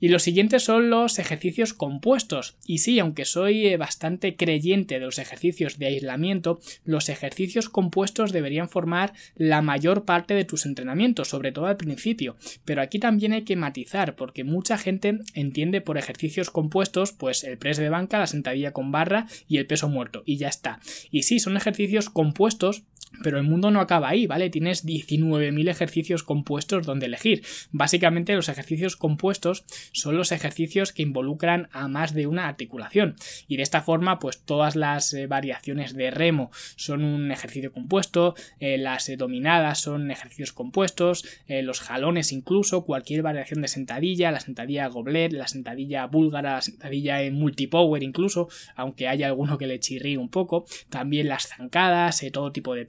Y 0.00 0.08
los 0.08 0.22
siguientes 0.22 0.64
son 0.64 0.88
los 0.90 1.18
ejercicios 1.18 1.74
compuestos. 1.74 2.56
Y 2.66 2.78
sí, 2.78 2.98
aunque 2.98 3.24
soy 3.24 3.66
eh, 3.66 3.76
bastante 3.76 4.34
creyente 4.34 4.98
de 4.98 5.04
los 5.04 5.18
ejercicios 5.18 5.78
de 5.78 5.86
aislamiento, 5.86 6.58
los 6.84 7.10
ejercicios 7.10 7.68
compuestos 7.68 8.32
deberían 8.32 8.70
formar 8.70 9.12
la 9.36 9.60
mayor 9.60 10.04
parte 10.04 10.34
de 10.34 10.44
tus 10.44 10.64
entrenamientos, 10.64 11.28
sobre 11.28 11.52
todo 11.52 11.66
al 11.66 11.76
principio. 11.76 12.36
Pero 12.64 12.80
aquí 12.80 12.98
también 12.98 13.34
hay 13.34 13.42
que 13.42 13.56
matizar, 13.56 14.16
porque 14.16 14.42
mucha 14.42 14.78
gente 14.78 15.18
entiende 15.34 15.82
por 15.82 15.98
ejercicios 15.98 16.50
compuestos, 16.50 17.12
pues 17.12 17.44
el 17.44 17.58
press 17.58 17.76
de 17.76 17.90
banca, 17.90 18.18
la 18.18 18.26
sentadilla 18.26 18.72
con 18.72 18.90
barra 18.90 19.26
y 19.46 19.58
el 19.58 19.66
peso 19.66 19.88
muerto, 19.88 20.22
y 20.24 20.38
ya 20.38 20.48
está. 20.48 20.80
Y 21.10 21.24
sí, 21.24 21.38
son 21.38 21.56
ejercicios 21.56 22.08
compuestos 22.08 22.84
pero 23.22 23.38
el 23.38 23.44
mundo 23.44 23.70
no 23.70 23.80
acaba 23.80 24.08
ahí, 24.08 24.26
¿vale? 24.26 24.50
Tienes 24.50 24.84
19.000 24.84 25.70
ejercicios 25.70 26.22
compuestos 26.22 26.86
donde 26.86 27.06
elegir. 27.06 27.42
Básicamente 27.78 28.34
los 28.34 28.48
ejercicios 28.48 28.96
compuestos 28.96 29.64
son 29.92 30.16
los 30.16 30.32
ejercicios 30.32 30.92
que 30.92 31.02
involucran 31.02 31.68
a 31.72 31.88
más 31.88 32.14
de 32.14 32.26
una 32.26 32.48
articulación. 32.48 33.16
Y 33.48 33.58
de 33.58 33.62
esta 33.62 33.82
forma, 33.82 34.18
pues 34.18 34.40
todas 34.40 34.76
las 34.76 35.12
eh, 35.12 35.26
variaciones 35.26 35.94
de 35.94 36.10
remo 36.10 36.50
son 36.76 37.04
un 37.04 37.30
ejercicio 37.30 37.72
compuesto, 37.72 38.34
eh, 38.60 38.78
las 38.78 39.10
eh, 39.10 39.18
dominadas 39.18 39.78
son 39.80 40.10
ejercicios 40.10 40.52
compuestos, 40.52 41.24
los 41.48 41.80
jalones 41.80 42.32
incluso, 42.32 42.84
cualquier 42.84 43.22
variación 43.22 43.60
de 43.60 43.68
sentadilla, 43.68 44.30
la 44.30 44.40
sentadilla 44.40 44.86
goblet, 44.88 45.32
la 45.32 45.46
sentadilla 45.46 46.06
búlgara, 46.06 46.54
la 46.54 46.62
sentadilla 46.62 47.22
en 47.22 47.34
multipower 47.34 48.02
incluso, 48.02 48.48
aunque 48.74 49.08
haya 49.08 49.26
alguno 49.26 49.58
que 49.58 49.66
le 49.66 49.80
chirríe 49.80 50.18
un 50.18 50.28
poco, 50.28 50.64
también 50.88 51.28
las 51.28 51.48
zancadas, 51.48 52.24
todo 52.32 52.52
tipo 52.52 52.74
de 52.74 52.86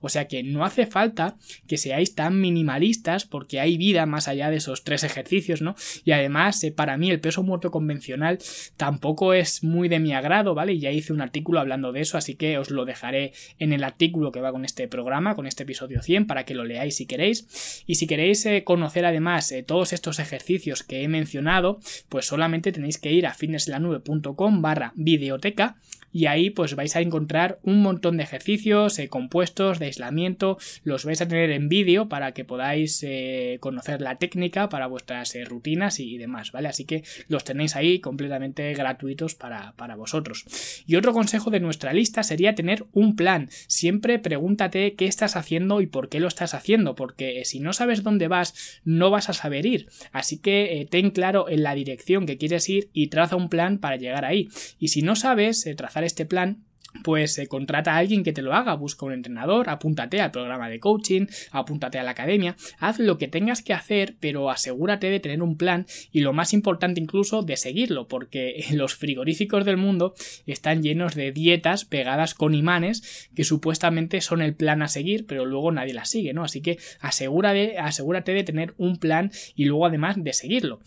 o 0.00 0.08
sea 0.08 0.28
que 0.28 0.42
no 0.42 0.64
hace 0.64 0.86
falta 0.86 1.36
que 1.66 1.78
seáis 1.78 2.14
tan 2.14 2.40
minimalistas 2.40 3.24
porque 3.24 3.60
hay 3.60 3.76
vida 3.76 4.06
más 4.06 4.15
allá 4.28 4.50
de 4.50 4.56
esos 4.56 4.84
tres 4.84 5.04
ejercicios, 5.04 5.62
¿no? 5.62 5.76
Y 6.04 6.12
además, 6.12 6.62
eh, 6.64 6.72
para 6.72 6.96
mí 6.96 7.10
el 7.10 7.20
peso 7.20 7.42
muerto 7.42 7.70
convencional 7.70 8.38
tampoco 8.76 9.34
es 9.34 9.62
muy 9.62 9.88
de 9.88 9.98
mi 9.98 10.14
agrado, 10.14 10.54
¿vale? 10.54 10.78
Ya 10.78 10.90
hice 10.90 11.12
un 11.12 11.20
artículo 11.20 11.60
hablando 11.60 11.92
de 11.92 12.00
eso, 12.00 12.18
así 12.18 12.34
que 12.34 12.58
os 12.58 12.70
lo 12.70 12.84
dejaré 12.84 13.32
en 13.58 13.72
el 13.72 13.84
artículo 13.84 14.32
que 14.32 14.40
va 14.40 14.52
con 14.52 14.64
este 14.64 14.88
programa, 14.88 15.34
con 15.34 15.46
este 15.46 15.64
episodio 15.64 16.02
100, 16.02 16.26
para 16.26 16.44
que 16.44 16.54
lo 16.54 16.64
leáis 16.64 16.96
si 16.96 17.06
queréis. 17.06 17.84
Y 17.86 17.96
si 17.96 18.06
queréis 18.06 18.44
eh, 18.46 18.64
conocer 18.64 19.04
además 19.04 19.52
eh, 19.52 19.62
todos 19.62 19.92
estos 19.92 20.18
ejercicios 20.18 20.82
que 20.82 21.02
he 21.02 21.08
mencionado, 21.08 21.80
pues 22.08 22.26
solamente 22.26 22.72
tenéis 22.72 22.98
que 22.98 23.12
ir 23.12 23.26
a 23.26 23.34
fitnesslanube.com 23.34 24.62
barra 24.62 24.92
videoteca 24.96 25.76
y 26.16 26.24
ahí 26.24 26.48
pues 26.48 26.74
vais 26.76 26.96
a 26.96 27.02
encontrar 27.02 27.58
un 27.62 27.82
montón 27.82 28.16
de 28.16 28.22
ejercicios 28.22 28.98
eh, 28.98 29.08
compuestos 29.08 29.78
de 29.78 29.84
aislamiento, 29.84 30.56
los 30.82 31.04
vais 31.04 31.20
a 31.20 31.28
tener 31.28 31.50
en 31.50 31.68
vídeo 31.68 32.08
para 32.08 32.32
que 32.32 32.42
podáis 32.42 33.02
eh, 33.02 33.58
conocer 33.60 34.00
la 34.00 34.16
técnica 34.16 34.70
para 34.70 34.86
vuestras 34.86 35.34
eh, 35.34 35.44
rutinas 35.44 36.00
y, 36.00 36.16
demás, 36.16 36.52
¿vale? 36.52 36.68
Así 36.68 36.86
que 36.86 37.04
los 37.28 37.44
tenéis 37.44 37.76
ahí 37.76 37.98
completamente 38.00 38.72
gratuitos 38.72 39.34
para, 39.34 39.74
para 39.76 39.94
vosotros. 39.94 40.46
Y 40.86 40.96
otro 40.96 41.12
consejo 41.12 41.50
de 41.50 41.60
nuestra 41.60 41.92
lista 41.92 42.22
sería 42.22 42.54
tener 42.54 42.86
un 42.94 43.14
plan. 43.14 43.50
Siempre 43.66 44.18
pregúntate 44.18 44.94
qué 44.94 45.04
estás 45.04 45.36
haciendo 45.36 45.82
y 45.82 45.86
por 45.86 46.08
qué 46.08 46.18
lo 46.18 46.28
estás 46.28 46.54
haciendo, 46.54 46.94
porque 46.94 47.44
si 47.44 47.60
no 47.60 47.74
sabes 47.74 48.02
dónde 48.02 48.28
vas, 48.28 48.80
no 48.84 49.10
vas 49.10 49.28
a 49.28 49.34
saber 49.34 49.66
ir. 49.66 49.88
Así 50.12 50.38
que 50.38 50.88
ten 50.90 51.10
claro 51.10 51.50
en 51.50 51.62
la 51.62 51.74
dirección 51.74 52.24
que 52.24 52.38
quieres 52.38 52.66
ir 52.70 52.88
y 52.94 53.08
traza 53.08 53.36
un 53.36 53.50
plan 53.50 53.76
para 53.76 53.96
llegar 53.96 54.24
ahí. 54.24 54.48
Y 54.78 54.88
si 54.88 55.02
no 55.02 55.14
sabes 55.14 55.68
trazar 55.76 56.05
este 56.06 56.26
plan, 56.26 56.64
pues 57.02 57.38
eh, 57.38 57.46
contrata 57.46 57.94
a 57.94 57.98
alguien 57.98 58.24
que 58.24 58.32
te 58.32 58.42
lo 58.42 58.54
haga, 58.54 58.74
busca 58.74 59.06
un 59.06 59.12
entrenador, 59.12 59.68
apúntate 59.68 60.20
al 60.20 60.30
programa 60.30 60.68
de 60.68 60.80
coaching, 60.80 61.26
apúntate 61.50 61.98
a 61.98 62.02
la 62.02 62.12
academia, 62.12 62.56
haz 62.78 62.98
lo 62.98 63.18
que 63.18 63.28
tengas 63.28 63.62
que 63.62 63.72
hacer, 63.72 64.16
pero 64.20 64.50
asegúrate 64.50 65.10
de 65.10 65.20
tener 65.20 65.42
un 65.42 65.56
plan 65.56 65.86
y 66.12 66.20
lo 66.20 66.32
más 66.32 66.52
importante 66.52 67.00
incluso 67.00 67.42
de 67.42 67.56
seguirlo, 67.56 68.08
porque 68.08 68.64
los 68.72 68.94
frigoríficos 68.94 69.64
del 69.64 69.76
mundo 69.76 70.14
están 70.46 70.82
llenos 70.82 71.14
de 71.14 71.32
dietas 71.32 71.84
pegadas 71.84 72.34
con 72.34 72.54
imanes 72.54 73.28
que 73.34 73.44
supuestamente 73.44 74.20
son 74.20 74.42
el 74.42 74.54
plan 74.54 74.82
a 74.82 74.88
seguir, 74.88 75.26
pero 75.26 75.44
luego 75.44 75.72
nadie 75.72 75.94
las 75.94 76.10
sigue, 76.10 76.32
¿no? 76.32 76.44
Así 76.44 76.60
que 76.60 76.78
asegúrate, 77.00 77.78
asegúrate 77.78 78.32
de 78.32 78.44
tener 78.44 78.74
un 78.78 78.98
plan 78.98 79.30
y 79.54 79.64
luego 79.64 79.86
además 79.86 80.16
de 80.22 80.32
seguirlo. 80.32 80.80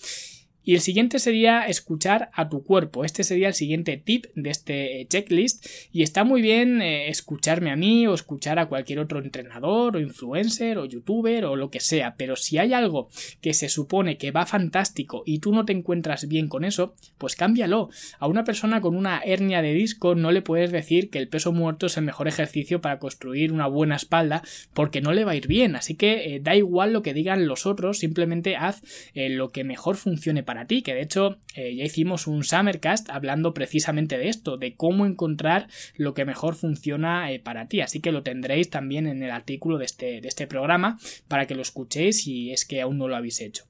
Y 0.69 0.75
el 0.75 0.81
siguiente 0.81 1.17
sería 1.17 1.63
escuchar 1.63 2.29
a 2.31 2.47
tu 2.47 2.63
cuerpo. 2.63 3.03
Este 3.03 3.23
sería 3.23 3.47
el 3.47 3.55
siguiente 3.55 3.97
tip 3.97 4.27
de 4.35 4.51
este 4.51 5.07
checklist. 5.09 5.65
Y 5.91 6.03
está 6.03 6.23
muy 6.23 6.43
bien 6.43 6.79
eh, 6.83 7.09
escucharme 7.09 7.71
a 7.71 7.75
mí 7.75 8.05
o 8.05 8.13
escuchar 8.13 8.59
a 8.59 8.67
cualquier 8.67 8.99
otro 8.99 9.17
entrenador 9.17 9.95
o 9.95 9.99
influencer 9.99 10.77
o 10.77 10.85
youtuber 10.85 11.45
o 11.45 11.55
lo 11.55 11.71
que 11.71 11.79
sea. 11.79 12.13
Pero 12.17 12.35
si 12.35 12.59
hay 12.59 12.73
algo 12.73 13.09
que 13.41 13.55
se 13.55 13.67
supone 13.67 14.19
que 14.19 14.29
va 14.29 14.45
fantástico 14.45 15.23
y 15.25 15.39
tú 15.39 15.53
no 15.53 15.65
te 15.65 15.73
encuentras 15.73 16.27
bien 16.27 16.47
con 16.47 16.63
eso, 16.63 16.93
pues 17.17 17.35
cámbialo. 17.35 17.89
A 18.19 18.27
una 18.27 18.43
persona 18.43 18.79
con 18.79 18.95
una 18.95 19.21
hernia 19.25 19.63
de 19.63 19.73
disco 19.73 20.13
no 20.13 20.31
le 20.31 20.43
puedes 20.43 20.71
decir 20.71 21.09
que 21.09 21.17
el 21.17 21.29
peso 21.29 21.51
muerto 21.51 21.87
es 21.87 21.97
el 21.97 22.03
mejor 22.03 22.27
ejercicio 22.27 22.79
para 22.79 22.99
construir 22.99 23.53
una 23.53 23.65
buena 23.65 23.95
espalda 23.95 24.43
porque 24.75 25.01
no 25.01 25.13
le 25.13 25.25
va 25.25 25.31
a 25.31 25.35
ir 25.35 25.47
bien. 25.47 25.75
Así 25.75 25.95
que 25.95 26.35
eh, 26.35 26.39
da 26.39 26.55
igual 26.55 26.93
lo 26.93 27.01
que 27.01 27.15
digan 27.15 27.47
los 27.47 27.65
otros, 27.65 27.97
simplemente 27.97 28.55
haz 28.55 28.83
eh, 29.15 29.29
lo 29.29 29.49
que 29.49 29.63
mejor 29.63 29.95
funcione 29.95 30.43
para 30.43 30.58
ti, 30.65 30.81
que 30.81 30.93
de 30.93 31.01
hecho 31.01 31.37
eh, 31.55 31.75
ya 31.75 31.83
hicimos 31.83 32.27
un 32.27 32.43
Summercast 32.43 33.09
hablando 33.09 33.53
precisamente 33.53 34.17
de 34.17 34.29
esto, 34.29 34.57
de 34.57 34.75
cómo 34.75 35.05
encontrar 35.05 35.67
lo 35.95 36.13
que 36.13 36.25
mejor 36.25 36.55
funciona 36.55 37.31
eh, 37.31 37.39
para 37.39 37.67
ti, 37.67 37.81
así 37.81 37.99
que 37.99 38.11
lo 38.11 38.23
tendréis 38.23 38.69
también 38.69 39.07
en 39.07 39.23
el 39.23 39.31
artículo 39.31 39.77
de 39.77 39.85
este, 39.85 40.21
de 40.21 40.27
este 40.27 40.47
programa 40.47 40.99
para 41.27 41.47
que 41.47 41.55
lo 41.55 41.61
escuchéis 41.61 42.23
si 42.23 42.51
es 42.51 42.65
que 42.65 42.81
aún 42.81 42.97
no 42.97 43.07
lo 43.07 43.15
habéis 43.15 43.41
hecho. 43.41 43.65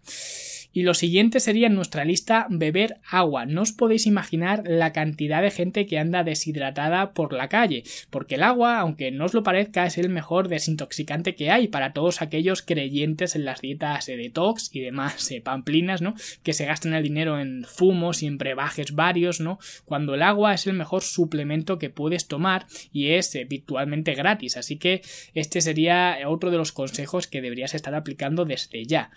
Y 0.71 0.83
lo 0.83 0.93
siguiente 0.93 1.39
sería 1.39 1.67
en 1.67 1.73
nuestra 1.73 2.05
lista 2.05 2.45
beber 2.49 2.97
agua. 3.09 3.45
No 3.45 3.63
os 3.63 3.71
podéis 3.71 4.05
imaginar 4.05 4.63
la 4.65 4.93
cantidad 4.93 5.41
de 5.41 5.49
gente 5.49 5.87
que 5.87 5.97
anda 5.97 6.23
deshidratada 6.23 7.13
por 7.13 7.33
la 7.33 7.49
calle, 7.49 7.83
porque 8.11 8.35
el 8.35 8.43
agua, 8.43 8.77
aunque 8.79 9.09
no 9.09 9.25
os 9.25 9.33
lo 9.33 9.41
parezca, 9.41 9.85
es 9.85 9.97
el 9.97 10.09
mejor 10.09 10.47
desintoxicante 10.47 11.33
que 11.33 11.49
hay 11.49 11.67
para 11.67 11.93
todos 11.93 12.21
aquellos 12.21 12.61
creyentes 12.61 13.35
en 13.35 13.45
las 13.45 13.61
dietas 13.61 14.05
de 14.05 14.17
detox 14.17 14.69
y 14.73 14.81
demás 14.81 15.31
eh, 15.31 15.41
pamplinas, 15.41 16.01
¿no? 16.01 16.13
Que 16.43 16.53
se 16.53 16.65
gastan 16.65 16.93
el 16.93 17.03
dinero 17.03 17.39
en 17.39 17.63
fumos 17.63 18.21
y 18.21 18.27
en 18.27 18.37
brebajes 18.37 18.93
varios, 18.93 19.39
¿no? 19.39 19.57
Cuando 19.85 20.13
el 20.13 20.21
agua 20.21 20.53
es 20.53 20.67
el 20.67 20.73
mejor 20.73 21.01
suplemento 21.01 21.79
que 21.79 21.89
puedes 21.89 22.27
tomar 22.27 22.67
y 22.93 23.09
es 23.09 23.33
eh, 23.33 23.45
virtualmente 23.45 24.13
gratis. 24.13 24.55
Así 24.55 24.77
que 24.77 25.01
este 25.33 25.61
sería 25.61 26.17
otro 26.27 26.51
de 26.51 26.57
los 26.57 26.71
consejos 26.71 27.25
que 27.25 27.41
deberías 27.41 27.73
estar 27.73 27.95
aplicando 27.95 28.45
desde 28.45 28.85
ya. 28.85 29.09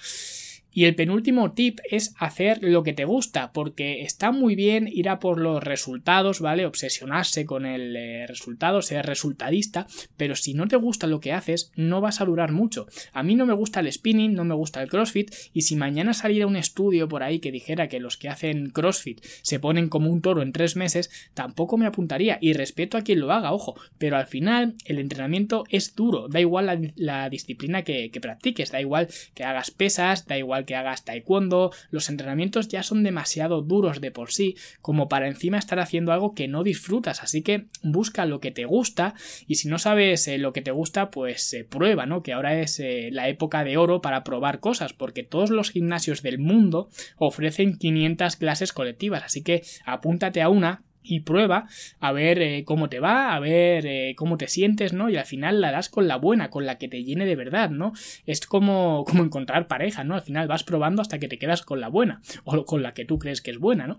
Y 0.72 0.84
el 0.84 0.94
penúltimo 0.94 1.52
tip 1.52 1.80
es 1.90 2.14
hacer 2.18 2.58
lo 2.62 2.82
que 2.82 2.94
te 2.94 3.04
gusta, 3.04 3.52
porque 3.52 4.02
está 4.02 4.32
muy 4.32 4.54
bien 4.54 4.88
ir 4.90 5.08
a 5.08 5.18
por 5.18 5.38
los 5.38 5.62
resultados, 5.62 6.40
¿vale? 6.40 6.64
Obsesionarse 6.64 7.44
con 7.44 7.66
el 7.66 7.94
eh, 7.94 8.26
resultado, 8.26 8.80
ser 8.80 9.04
resultadista, 9.04 9.86
pero 10.16 10.34
si 10.34 10.54
no 10.54 10.66
te 10.68 10.76
gusta 10.76 11.06
lo 11.06 11.20
que 11.20 11.32
haces, 11.32 11.70
no 11.76 12.00
vas 12.00 12.20
a 12.20 12.24
durar 12.24 12.52
mucho. 12.52 12.86
A 13.12 13.22
mí 13.22 13.34
no 13.34 13.44
me 13.44 13.52
gusta 13.52 13.80
el 13.80 13.92
spinning, 13.92 14.34
no 14.34 14.44
me 14.44 14.54
gusta 14.54 14.82
el 14.82 14.88
CrossFit, 14.88 15.30
y 15.52 15.62
si 15.62 15.76
mañana 15.76 16.14
saliera 16.14 16.46
un 16.46 16.56
estudio 16.56 17.08
por 17.08 17.22
ahí 17.22 17.38
que 17.38 17.52
dijera 17.52 17.88
que 17.88 18.00
los 18.00 18.16
que 18.16 18.30
hacen 18.30 18.70
CrossFit 18.70 19.22
se 19.42 19.60
ponen 19.60 19.88
como 19.88 20.10
un 20.10 20.22
toro 20.22 20.42
en 20.42 20.52
tres 20.52 20.76
meses, 20.76 21.10
tampoco 21.34 21.76
me 21.76 21.86
apuntaría, 21.86 22.38
y 22.40 22.54
respeto 22.54 22.96
a 22.96 23.02
quien 23.02 23.20
lo 23.20 23.32
haga, 23.32 23.52
ojo, 23.52 23.74
pero 23.98 24.16
al 24.16 24.26
final 24.26 24.74
el 24.86 24.98
entrenamiento 24.98 25.64
es 25.68 25.94
duro, 25.94 26.28
da 26.28 26.40
igual 26.40 26.92
la, 26.96 27.28
disciplina 27.28 27.82
que 27.82 28.10
practiques, 28.20 28.72
da 28.72 28.80
igual 28.80 29.08
que 29.34 29.44
hagas 29.44 29.70
pesas, 29.70 30.26
da 30.26 30.36
igual 30.36 30.61
que 30.64 30.76
hagas 30.76 31.04
taekwondo, 31.04 31.72
los 31.90 32.08
entrenamientos 32.08 32.68
ya 32.68 32.82
son 32.82 33.02
demasiado 33.02 33.62
duros 33.62 34.00
de 34.00 34.10
por 34.10 34.32
sí 34.32 34.56
como 34.80 35.08
para 35.08 35.28
encima 35.28 35.58
estar 35.58 35.78
haciendo 35.78 36.12
algo 36.12 36.34
que 36.34 36.48
no 36.48 36.62
disfrutas, 36.62 37.22
así 37.22 37.42
que 37.42 37.66
busca 37.82 38.26
lo 38.26 38.40
que 38.40 38.50
te 38.50 38.64
gusta 38.64 39.14
y 39.46 39.56
si 39.56 39.68
no 39.68 39.78
sabes 39.78 40.28
eh, 40.28 40.38
lo 40.38 40.52
que 40.52 40.62
te 40.62 40.70
gusta, 40.70 41.10
pues 41.10 41.52
eh, 41.54 41.64
prueba, 41.64 42.06
¿no? 42.06 42.22
Que 42.22 42.32
ahora 42.32 42.60
es 42.60 42.80
eh, 42.80 43.10
la 43.12 43.28
época 43.28 43.64
de 43.64 43.76
oro 43.76 44.00
para 44.00 44.24
probar 44.24 44.60
cosas, 44.60 44.92
porque 44.92 45.22
todos 45.22 45.50
los 45.50 45.70
gimnasios 45.70 46.22
del 46.22 46.38
mundo 46.38 46.88
ofrecen 47.16 47.78
500 47.78 48.36
clases 48.36 48.72
colectivas, 48.72 49.22
así 49.24 49.42
que 49.42 49.62
apúntate 49.84 50.42
a 50.42 50.48
una 50.48 50.82
y 51.02 51.20
prueba 51.20 51.66
a 52.00 52.12
ver 52.12 52.40
eh, 52.40 52.64
cómo 52.64 52.88
te 52.88 53.00
va, 53.00 53.34
a 53.34 53.40
ver 53.40 53.86
eh, 53.86 54.14
cómo 54.16 54.36
te 54.36 54.48
sientes, 54.48 54.92
¿no? 54.92 55.10
Y 55.10 55.16
al 55.16 55.26
final 55.26 55.60
la 55.60 55.72
das 55.72 55.88
con 55.88 56.08
la 56.08 56.16
buena, 56.16 56.50
con 56.50 56.66
la 56.66 56.78
que 56.78 56.88
te 56.88 57.04
llene 57.04 57.26
de 57.26 57.36
verdad, 57.36 57.70
¿no? 57.70 57.92
Es 58.26 58.46
como, 58.46 59.04
como 59.08 59.24
encontrar 59.24 59.68
pareja, 59.68 60.04
¿no? 60.04 60.14
Al 60.14 60.22
final 60.22 60.48
vas 60.48 60.64
probando 60.64 61.02
hasta 61.02 61.18
que 61.18 61.28
te 61.28 61.38
quedas 61.38 61.62
con 61.62 61.80
la 61.80 61.88
buena 61.88 62.20
o 62.44 62.64
con 62.64 62.82
la 62.82 62.92
que 62.92 63.04
tú 63.04 63.18
crees 63.18 63.40
que 63.40 63.50
es 63.50 63.58
buena, 63.58 63.86
¿no? 63.86 63.98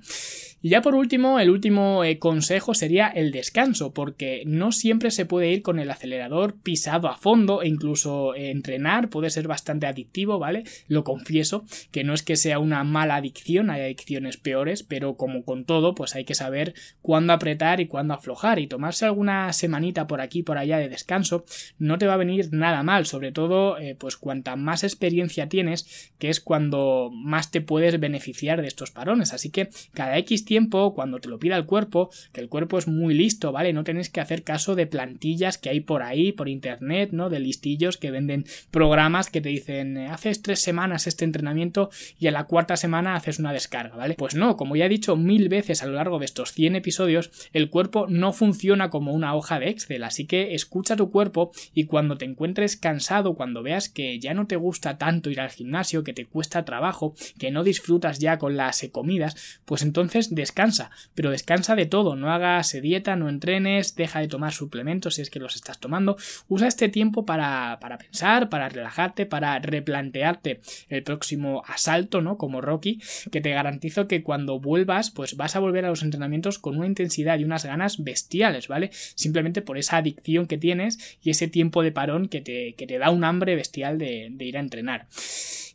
Y 0.62 0.70
ya 0.70 0.82
por 0.82 0.96
último, 0.96 1.40
el 1.40 1.50
último 1.50 2.04
eh, 2.04 2.20
consejo 2.20 2.74
sería 2.74 3.08
el 3.08 3.32
descanso, 3.32 3.94
porque 3.94 4.44
no 4.46 4.72
siempre 4.72 5.12
se 5.12 5.26
puede 5.26 5.52
ir 5.52 5.62
con 5.62 5.80
el 5.80 5.92
acelerador 5.92 6.56
pisado 6.56 7.10
a 7.10 7.18
fondo 7.18 7.62
e 7.62 7.68
incluso 7.68 8.34
entrenar 8.36 9.10
puede 9.10 9.30
ser 9.30 9.48
bastante 9.48 9.88
adictivo, 9.88 10.40
¿vale? 10.40 10.64
Lo 10.88 11.04
confieso, 11.04 11.66
que 11.92 12.04
no 12.04 12.14
es 12.14 12.24
que 12.24 12.38
sea 12.38 12.60
una 12.60 12.84
mala 12.84 13.18
adicción, 13.18 13.70
hay 13.70 13.82
adicciones 13.82 14.38
peores, 14.38 14.84
pero 14.84 15.16
como 15.16 15.44
con 15.44 15.66
todo, 15.66 15.96
pues 15.96 16.16
hay 16.16 16.24
que 16.24 16.36
saber 16.36 16.74
cuándo 17.04 17.34
apretar 17.34 17.82
y 17.82 17.88
cuándo 17.88 18.16
aflojar 18.16 18.58
y 18.58 18.66
tomarse 18.66 19.06
alguna 19.06 19.54
semanita 19.54 20.08
por 20.08 20.22
aquí 20.22 20.42
por 20.42 20.58
allá 20.58 20.78
de 20.78 20.90
descanso 20.90 21.46
no 21.78 21.98
te 22.00 22.08
va 22.08 22.16
a 22.16 22.18
venir 22.18 22.50
nada 22.52 22.82
mal, 22.82 23.06
sobre 23.06 23.32
todo 23.32 23.78
eh, 23.78 23.96
pues 24.00 24.18
cuanta 24.18 24.56
más 24.56 24.84
experiencia 24.84 25.50
tienes, 25.50 26.12
que 26.18 26.30
es 26.30 26.40
cuando 26.40 27.12
más 27.14 27.52
te 27.52 27.62
puedes 27.62 28.00
beneficiar 28.00 28.62
de 28.62 28.68
estos 28.68 28.92
parones, 28.92 29.34
así 29.34 29.50
que 29.50 29.70
cada 29.94 30.18
X 30.20 30.46
tiempo 30.46 30.94
cuando 30.96 31.20
te 31.20 31.30
lo 31.30 31.40
pida 31.40 31.58
el 31.58 31.66
cuerpo, 31.66 32.10
que 32.32 32.42
el 32.42 32.50
cuerpo 32.50 32.78
es 32.78 32.88
muy 32.88 33.14
listo, 33.14 33.52
¿vale? 33.52 33.74
No 33.74 33.84
tenéis 33.84 34.10
que 34.10 34.22
hacer 34.22 34.44
caso 34.44 34.76
de 34.76 34.88
plantillas 34.88 35.58
que 35.58 35.70
hay 35.70 35.82
por 35.82 36.04
ahí, 36.04 36.32
por 36.32 36.48
internet, 36.48 37.10
¿no? 37.12 37.30
De 37.30 37.40
listillos 37.40 37.98
que 37.98 38.12
venden 38.12 38.46
programas 38.72 39.30
que 39.30 39.42
te 39.42 39.50
dicen 39.50 39.98
eh, 39.98 40.08
haces 40.08 40.42
tres 40.42 40.62
semanas 40.62 41.06
este 41.06 41.26
entrenamiento 41.26 41.90
y 42.18 42.28
a 42.28 42.32
la 42.32 42.46
cuarta 42.46 42.78
semana 42.78 43.16
haces 43.16 43.40
una 43.40 43.52
descarga, 43.52 43.98
¿vale? 43.98 44.16
Pues 44.16 44.36
no, 44.36 44.56
como 44.56 44.78
ya 44.78 44.86
he 44.86 44.90
dicho 44.90 45.18
mil 45.18 45.50
veces 45.50 45.84
a 45.84 45.86
lo 45.86 45.94
largo 45.94 46.20
de 46.20 46.26
estos 46.26 46.54
100 46.54 46.78
episodios, 46.78 46.93
el 47.00 47.70
cuerpo 47.70 48.08
no 48.08 48.34
funciona 48.34 48.90
como 48.90 49.14
una 49.14 49.36
hoja 49.36 49.60
de 49.60 49.70
Excel, 49.70 50.04
así 50.04 50.26
que 50.26 50.56
escucha 50.56 50.96
tu 50.96 51.12
cuerpo 51.12 51.52
y 51.74 51.86
cuando 51.86 52.18
te 52.18 52.26
encuentres 52.26 52.78
cansado, 52.78 53.36
cuando 53.36 53.64
veas 53.64 53.90
que 53.90 54.20
ya 54.20 54.34
no 54.34 54.48
te 54.48 54.56
gusta 54.56 54.98
tanto 54.98 55.30
ir 55.30 55.40
al 55.40 55.50
gimnasio, 55.50 56.04
que 56.04 56.14
te 56.14 56.26
cuesta 56.26 56.66
trabajo, 56.66 57.16
que 57.38 57.52
no 57.52 57.64
disfrutas 57.64 58.20
ya 58.20 58.38
con 58.38 58.58
las 58.58 58.84
comidas, 58.92 59.60
pues 59.66 59.82
entonces 59.82 60.34
descansa, 60.34 60.92
pero 61.16 61.32
descansa 61.32 61.76
de 61.76 61.86
todo, 61.86 62.16
no 62.16 62.32
hagas 62.32 62.74
dieta, 62.82 63.16
no 63.16 63.30
entrenes, 63.30 63.96
deja 63.96 64.20
de 64.20 64.28
tomar 64.28 64.54
suplementos 64.54 65.16
si 65.16 65.22
es 65.22 65.30
que 65.30 65.40
los 65.40 65.56
estás 65.56 65.80
tomando, 65.80 66.18
usa 66.48 66.68
este 66.68 66.90
tiempo 66.90 67.26
para, 67.26 67.78
para 67.80 67.98
pensar, 67.98 68.50
para 68.50 68.70
relajarte, 68.70 69.26
para 69.26 69.60
replantearte 69.60 70.62
el 70.90 71.04
próximo 71.04 71.64
asalto, 71.68 72.22
¿no? 72.22 72.38
Como 72.38 72.62
Rocky, 72.62 73.02
que 73.32 73.42
te 73.42 73.52
garantizo 73.52 74.08
que 74.08 74.24
cuando 74.24 74.60
vuelvas, 74.60 75.12
pues 75.12 75.36
vas 75.38 75.56
a 75.56 75.60
volver 75.60 75.86
a 75.86 75.90
los 75.90 76.04
entrenamientos 76.04 76.60
con 76.60 76.83
intensidad 76.86 77.40
y 77.40 77.44
unas 77.44 77.66
ganas 77.66 78.04
bestiales, 78.04 78.68
¿vale? 78.68 78.90
Simplemente 78.94 79.62
por 79.62 79.78
esa 79.78 79.98
adicción 79.98 80.48
que 80.48 80.58
tienes 80.58 81.18
y 81.22 81.30
ese 81.30 81.48
tiempo 81.48 81.84
de 81.84 81.92
parón 81.92 82.28
que 82.28 82.42
te, 82.42 82.74
que 82.74 82.88
te 82.88 82.98
da 82.98 83.10
un 83.10 83.24
hambre 83.24 83.56
bestial 83.56 83.98
de, 83.98 84.30
de 84.32 84.46
ir 84.46 84.58
a 84.58 84.62
entrenar. 84.62 85.08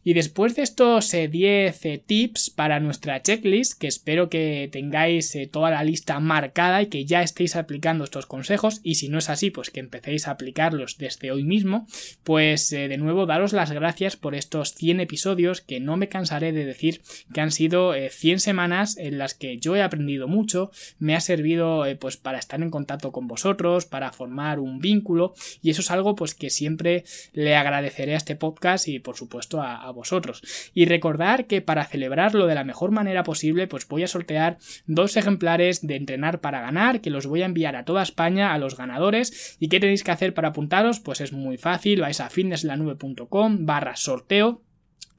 Y 0.08 0.14
después 0.14 0.56
de 0.56 0.62
estos 0.62 1.10
10 1.10 1.34
eh, 1.34 1.92
eh, 1.92 1.98
tips 1.98 2.48
para 2.48 2.80
nuestra 2.80 3.20
checklist, 3.20 3.78
que 3.78 3.88
espero 3.88 4.30
que 4.30 4.66
tengáis 4.72 5.34
eh, 5.34 5.46
toda 5.46 5.70
la 5.70 5.84
lista 5.84 6.18
marcada 6.18 6.80
y 6.80 6.86
que 6.86 7.04
ya 7.04 7.20
estéis 7.20 7.56
aplicando 7.56 8.04
estos 8.04 8.24
consejos, 8.24 8.80
y 8.82 8.94
si 8.94 9.10
no 9.10 9.18
es 9.18 9.28
así, 9.28 9.50
pues 9.50 9.68
que 9.68 9.80
empecéis 9.80 10.26
a 10.26 10.30
aplicarlos 10.30 10.96
desde 10.96 11.30
hoy 11.30 11.44
mismo, 11.44 11.86
pues 12.24 12.70
de 12.70 12.96
nuevo 12.96 13.26
daros 13.26 13.52
las 13.52 13.70
gracias 13.70 14.16
por 14.16 14.34
estos 14.34 14.72
100 14.72 15.00
episodios 15.00 15.60
que 15.60 15.78
no 15.78 15.98
me 15.98 16.08
cansaré 16.08 16.52
de 16.52 16.64
decir 16.64 17.02
que 17.34 17.42
han 17.42 17.50
sido 17.50 17.92
100 17.92 18.40
semanas 18.40 18.96
en 18.96 19.18
las 19.18 19.34
que 19.34 19.58
yo 19.58 19.76
he 19.76 19.82
aprendido 19.82 20.26
mucho, 20.26 20.70
me 20.98 21.16
ha 21.16 21.20
servido 21.20 21.84
pues 22.00 22.16
para 22.16 22.38
estar 22.38 22.62
en 22.62 22.70
contacto 22.70 23.12
con 23.12 23.28
vosotros, 23.28 23.84
para 23.84 24.10
formar 24.12 24.58
un 24.58 24.78
vínculo, 24.78 25.34
y 25.60 25.68
eso 25.68 25.82
es 25.82 25.90
algo 25.90 26.14
pues 26.14 26.34
que 26.34 26.48
siempre 26.48 27.04
le 27.34 27.56
agradeceré 27.56 28.14
a 28.14 28.16
este 28.16 28.36
podcast 28.36 28.88
y 28.88 29.00
por 29.00 29.14
supuesto 29.14 29.60
a 29.60 29.97
vosotros. 29.98 30.42
Y 30.72 30.86
recordar 30.86 31.46
que 31.46 31.60
para 31.60 31.84
celebrarlo 31.84 32.46
de 32.46 32.54
la 32.54 32.64
mejor 32.64 32.90
manera 32.90 33.24
posible, 33.24 33.66
pues 33.66 33.86
voy 33.86 34.04
a 34.04 34.08
sortear 34.08 34.56
dos 34.86 35.16
ejemplares 35.16 35.86
de 35.86 35.96
entrenar 35.96 36.40
para 36.40 36.62
ganar, 36.62 37.02
que 37.02 37.10
los 37.10 37.26
voy 37.26 37.42
a 37.42 37.46
enviar 37.46 37.76
a 37.76 37.84
toda 37.84 38.02
España 38.02 38.54
a 38.54 38.58
los 38.58 38.76
ganadores. 38.76 39.56
¿Y 39.60 39.68
qué 39.68 39.80
tenéis 39.80 40.04
que 40.04 40.12
hacer 40.12 40.32
para 40.32 40.48
apuntaros? 40.48 41.00
Pues 41.00 41.20
es 41.20 41.32
muy 41.32 41.58
fácil, 41.58 42.00
vais 42.00 42.20
a 42.20 42.30
fitnesslanube.com 42.30 43.66
barra 43.66 43.96
sorteo 43.96 44.62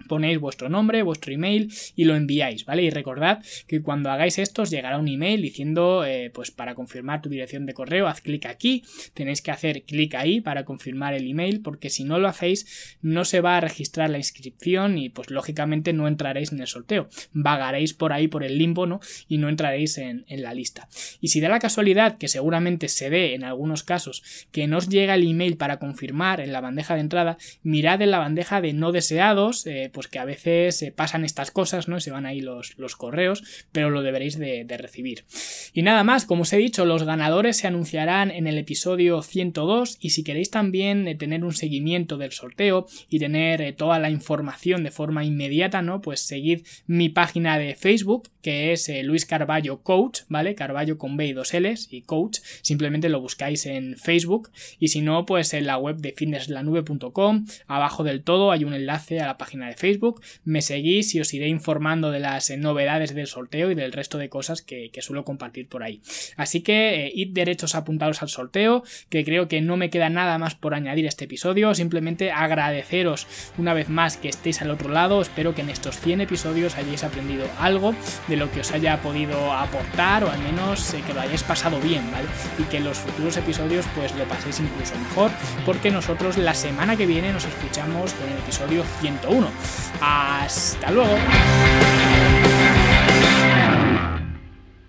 ponéis 0.08 0.40
vuestro 0.40 0.70
nombre, 0.70 1.04
vuestro 1.04 1.34
email 1.34 1.72
y 1.96 2.06
lo 2.06 2.16
enviáis, 2.16 2.66
¿vale? 2.66 2.84
Y 2.84 2.90
recordad 2.90 3.44
que 3.68 3.82
cuando 3.82 4.10
hagáis 4.10 4.40
esto 4.40 4.64
os 4.64 4.70
llegará 4.70 4.98
un 4.98 5.08
email 5.08 5.42
diciendo, 5.42 6.06
eh, 6.06 6.32
pues 6.34 6.52
para 6.52 6.76
confirmar 6.76 7.22
tu 7.22 7.30
dirección 7.30 7.66
de 7.66 7.74
correo, 7.74 8.08
haz 8.08 8.22
clic 8.22 8.46
aquí, 8.46 8.84
tenéis 9.14 9.42
que 9.42 9.52
hacer 9.52 9.84
clic 9.84 10.16
ahí 10.16 10.42
para 10.42 10.66
confirmar 10.66 11.14
el 11.14 11.30
email, 11.30 11.62
porque 11.62 11.90
si 11.90 12.04
no 12.04 12.20
lo 12.20 12.28
hacéis 12.28 12.98
no 13.02 13.26
se 13.26 13.42
va 13.42 13.58
a 13.58 13.62
registrar 13.62 14.10
la 14.10 14.18
inscripción 14.18 14.98
y 14.98 15.10
pues 15.10 15.30
lógicamente 15.30 15.94
no 15.94 16.08
entraréis 16.08 16.52
en 16.52 16.60
el 16.60 16.68
sorteo, 16.68 17.10
vagaréis 17.34 17.94
por 17.94 18.14
ahí 18.14 18.28
por 18.28 18.44
el 18.44 18.58
limbo, 18.58 18.86
¿no? 18.86 19.00
Y 19.28 19.38
no 19.38 19.50
entraréis 19.50 19.98
en, 19.98 20.26
la 20.30 20.54
lista. 20.54 20.88
Y 21.20 21.30
si 21.30 21.42
da 21.42 21.50
la 21.50 21.60
casualidad, 21.60 22.18
que 22.18 22.28
seguramente 22.28 22.88
se 22.88 23.10
dé 23.10 23.34
en 23.34 23.44
algunos 23.44 23.84
casos, 23.84 24.24
que 24.52 24.68
no 24.68 24.78
os 24.78 24.88
llega 24.88 25.16
el 25.16 25.28
email 25.28 25.58
para 25.58 25.80
confirmar 25.80 26.40
en 26.40 26.54
la 26.54 26.62
bandeja 26.62 26.96
de 26.96 27.02
entrada, 27.02 27.38
mirad 27.64 28.02
en 28.02 28.12
la 28.12 28.20
bandeja 28.20 28.62
de 28.62 28.74
no 28.74 28.92
deseados, 28.92 29.66
eh, 29.66 29.89
pues 29.90 30.08
que 30.08 30.20
a 30.20 30.26
veces 30.26 30.82
eh, 30.82 30.92
pasan 30.92 31.26
estas 31.26 31.52
cosas, 31.52 31.88
¿no? 31.88 32.00
Se 32.00 32.12
van 32.12 32.26
ahí 32.26 32.42
los, 32.42 32.78
los 32.78 32.96
correos, 32.96 33.44
pero 33.72 33.90
lo 33.90 34.02
deberéis 34.02 34.38
de, 34.38 34.66
recibir. 34.80 35.26
Y 35.74 35.82
nada 35.82 36.04
más, 36.04 36.26
como 36.26 36.44
os 36.44 36.54
he 36.54 36.58
dicho, 36.58 36.86
los 36.86 37.04
ganadores 37.04 37.58
se 37.58 37.68
anunciarán 37.68 38.32
en 38.32 38.48
el 38.48 38.58
episodio 38.58 39.22
102 39.22 39.98
y 40.00 40.12
si 40.12 40.24
queréis 40.24 40.52
también 40.52 41.08
eh, 41.08 41.16
tener 41.16 41.44
un 41.44 41.54
seguimiento 41.54 42.18
del 42.18 42.32
sorteo 42.32 42.88
y 43.10 43.20
tener 43.20 43.62
eh, 43.62 43.74
toda 43.74 44.00
la 44.00 44.10
información 44.10 44.84
de 44.84 44.92
forma 44.92 45.26
inmediata, 45.26 45.82
¿no? 45.82 46.02
Pues 46.02 46.22
seguid 46.22 46.66
mi 46.88 47.10
página 47.10 47.58
de 47.58 47.76
Facebook, 47.76 48.30
que 48.42 48.72
es 48.72 48.90
Luis 49.04 49.26
Carballo 49.26 49.82
Coach, 49.82 50.22
¿vale? 50.30 50.56
Carballo 50.56 50.98
con 50.98 51.18
B 51.18 51.28
y 51.28 51.34
dos 51.34 51.54
L's 51.54 51.88
y 51.92 52.04
Coach, 52.04 52.40
simplemente 52.62 53.10
lo 53.10 53.20
buscáis 53.20 53.66
en 53.66 53.98
Facebook 53.98 54.52
y 54.80 54.90
si 54.90 55.02
no, 55.02 55.26
pues 55.26 55.54
en 55.54 55.66
la 55.66 55.78
web 55.78 55.98
de 55.98 56.14
fitnesslanube.com, 56.14 57.46
abajo 57.68 58.04
del 58.04 58.24
todo 58.24 58.52
hay 58.52 58.64
un 58.64 58.74
enlace 58.74 59.20
a 59.20 59.28
la 59.28 59.38
página 59.38 59.68
de 59.68 59.76
Facebook, 59.80 60.22
me 60.44 60.62
seguís 60.62 61.16
y 61.16 61.22
os 61.22 61.34
iré 61.34 61.48
informando 61.48 62.12
de 62.12 62.20
las 62.20 62.50
eh, 62.50 62.58
novedades 62.58 63.16
del 63.16 63.28
sorteo 63.28 63.72
y 63.72 63.76
del 63.76 63.92
resto 63.92 64.18
de 64.18 64.30
cosas 64.30 64.62
que, 64.62 64.92
suelo 65.00 65.24
compartir 65.24 65.70
por 65.70 65.82
ahí. 65.82 66.02
Así 66.36 66.60
que 66.60 67.06
eh, 67.06 67.12
id 67.16 67.34
derechos 67.34 67.74
apuntados 67.74 68.22
al 68.22 68.28
sorteo, 68.28 68.84
que 69.10 69.24
creo 69.24 69.48
que 69.48 69.62
no 69.62 69.78
me 69.78 69.90
queda 69.90 70.10
nada 70.10 70.38
más 70.38 70.56
por 70.56 70.74
añadir 70.74 71.06
este 71.06 71.26
episodio, 71.26 71.74
simplemente 71.74 72.32
agradeceros 72.32 73.28
una 73.58 73.74
vez 73.74 73.88
más 73.88 74.18
que 74.18 74.28
estéis 74.28 74.62
al 74.62 74.72
otro 74.72 74.90
lado, 74.90 75.22
espero 75.22 75.56
que 75.56 75.62
en 75.62 75.70
estos 75.70 75.98
100 76.00 76.22
episodios 76.22 76.76
hayáis 76.76 77.04
aprendido 77.04 77.48
algo 77.60 77.96
de 78.28 78.36
lo 78.36 78.52
que 78.52 78.60
os 78.60 78.72
haya 78.72 79.02
podido 79.02 79.54
aportar 79.54 80.26
o 80.26 80.30
al 80.30 80.40
menos 80.40 80.94
eh, 80.94 81.04
que 81.08 81.14
lo 81.14 81.22
hayáis 81.22 81.44
pasado 81.44 81.80
bien, 81.80 82.04
¿vale? 82.12 82.28
Y 82.58 82.64
que 82.64 82.78
en 82.78 82.84
los 82.84 82.98
futuros 82.98 83.38
episodios 83.38 83.86
pues 83.96 84.14
lo 84.16 84.26
paséis 84.26 84.60
incluso 84.60 84.98
mejor, 84.98 85.32
porque 85.66 85.92
nosotros 85.92 86.38
la 86.38 86.54
semana 86.54 86.96
que 86.96 87.06
viene 87.06 87.32
nos 87.32 87.46
escuchamos 87.46 88.14
con 88.14 88.30
el 88.30 88.38
episodio 88.38 88.84
101. 89.02 89.48
Hasta 90.02 90.92
luego. 90.92 91.18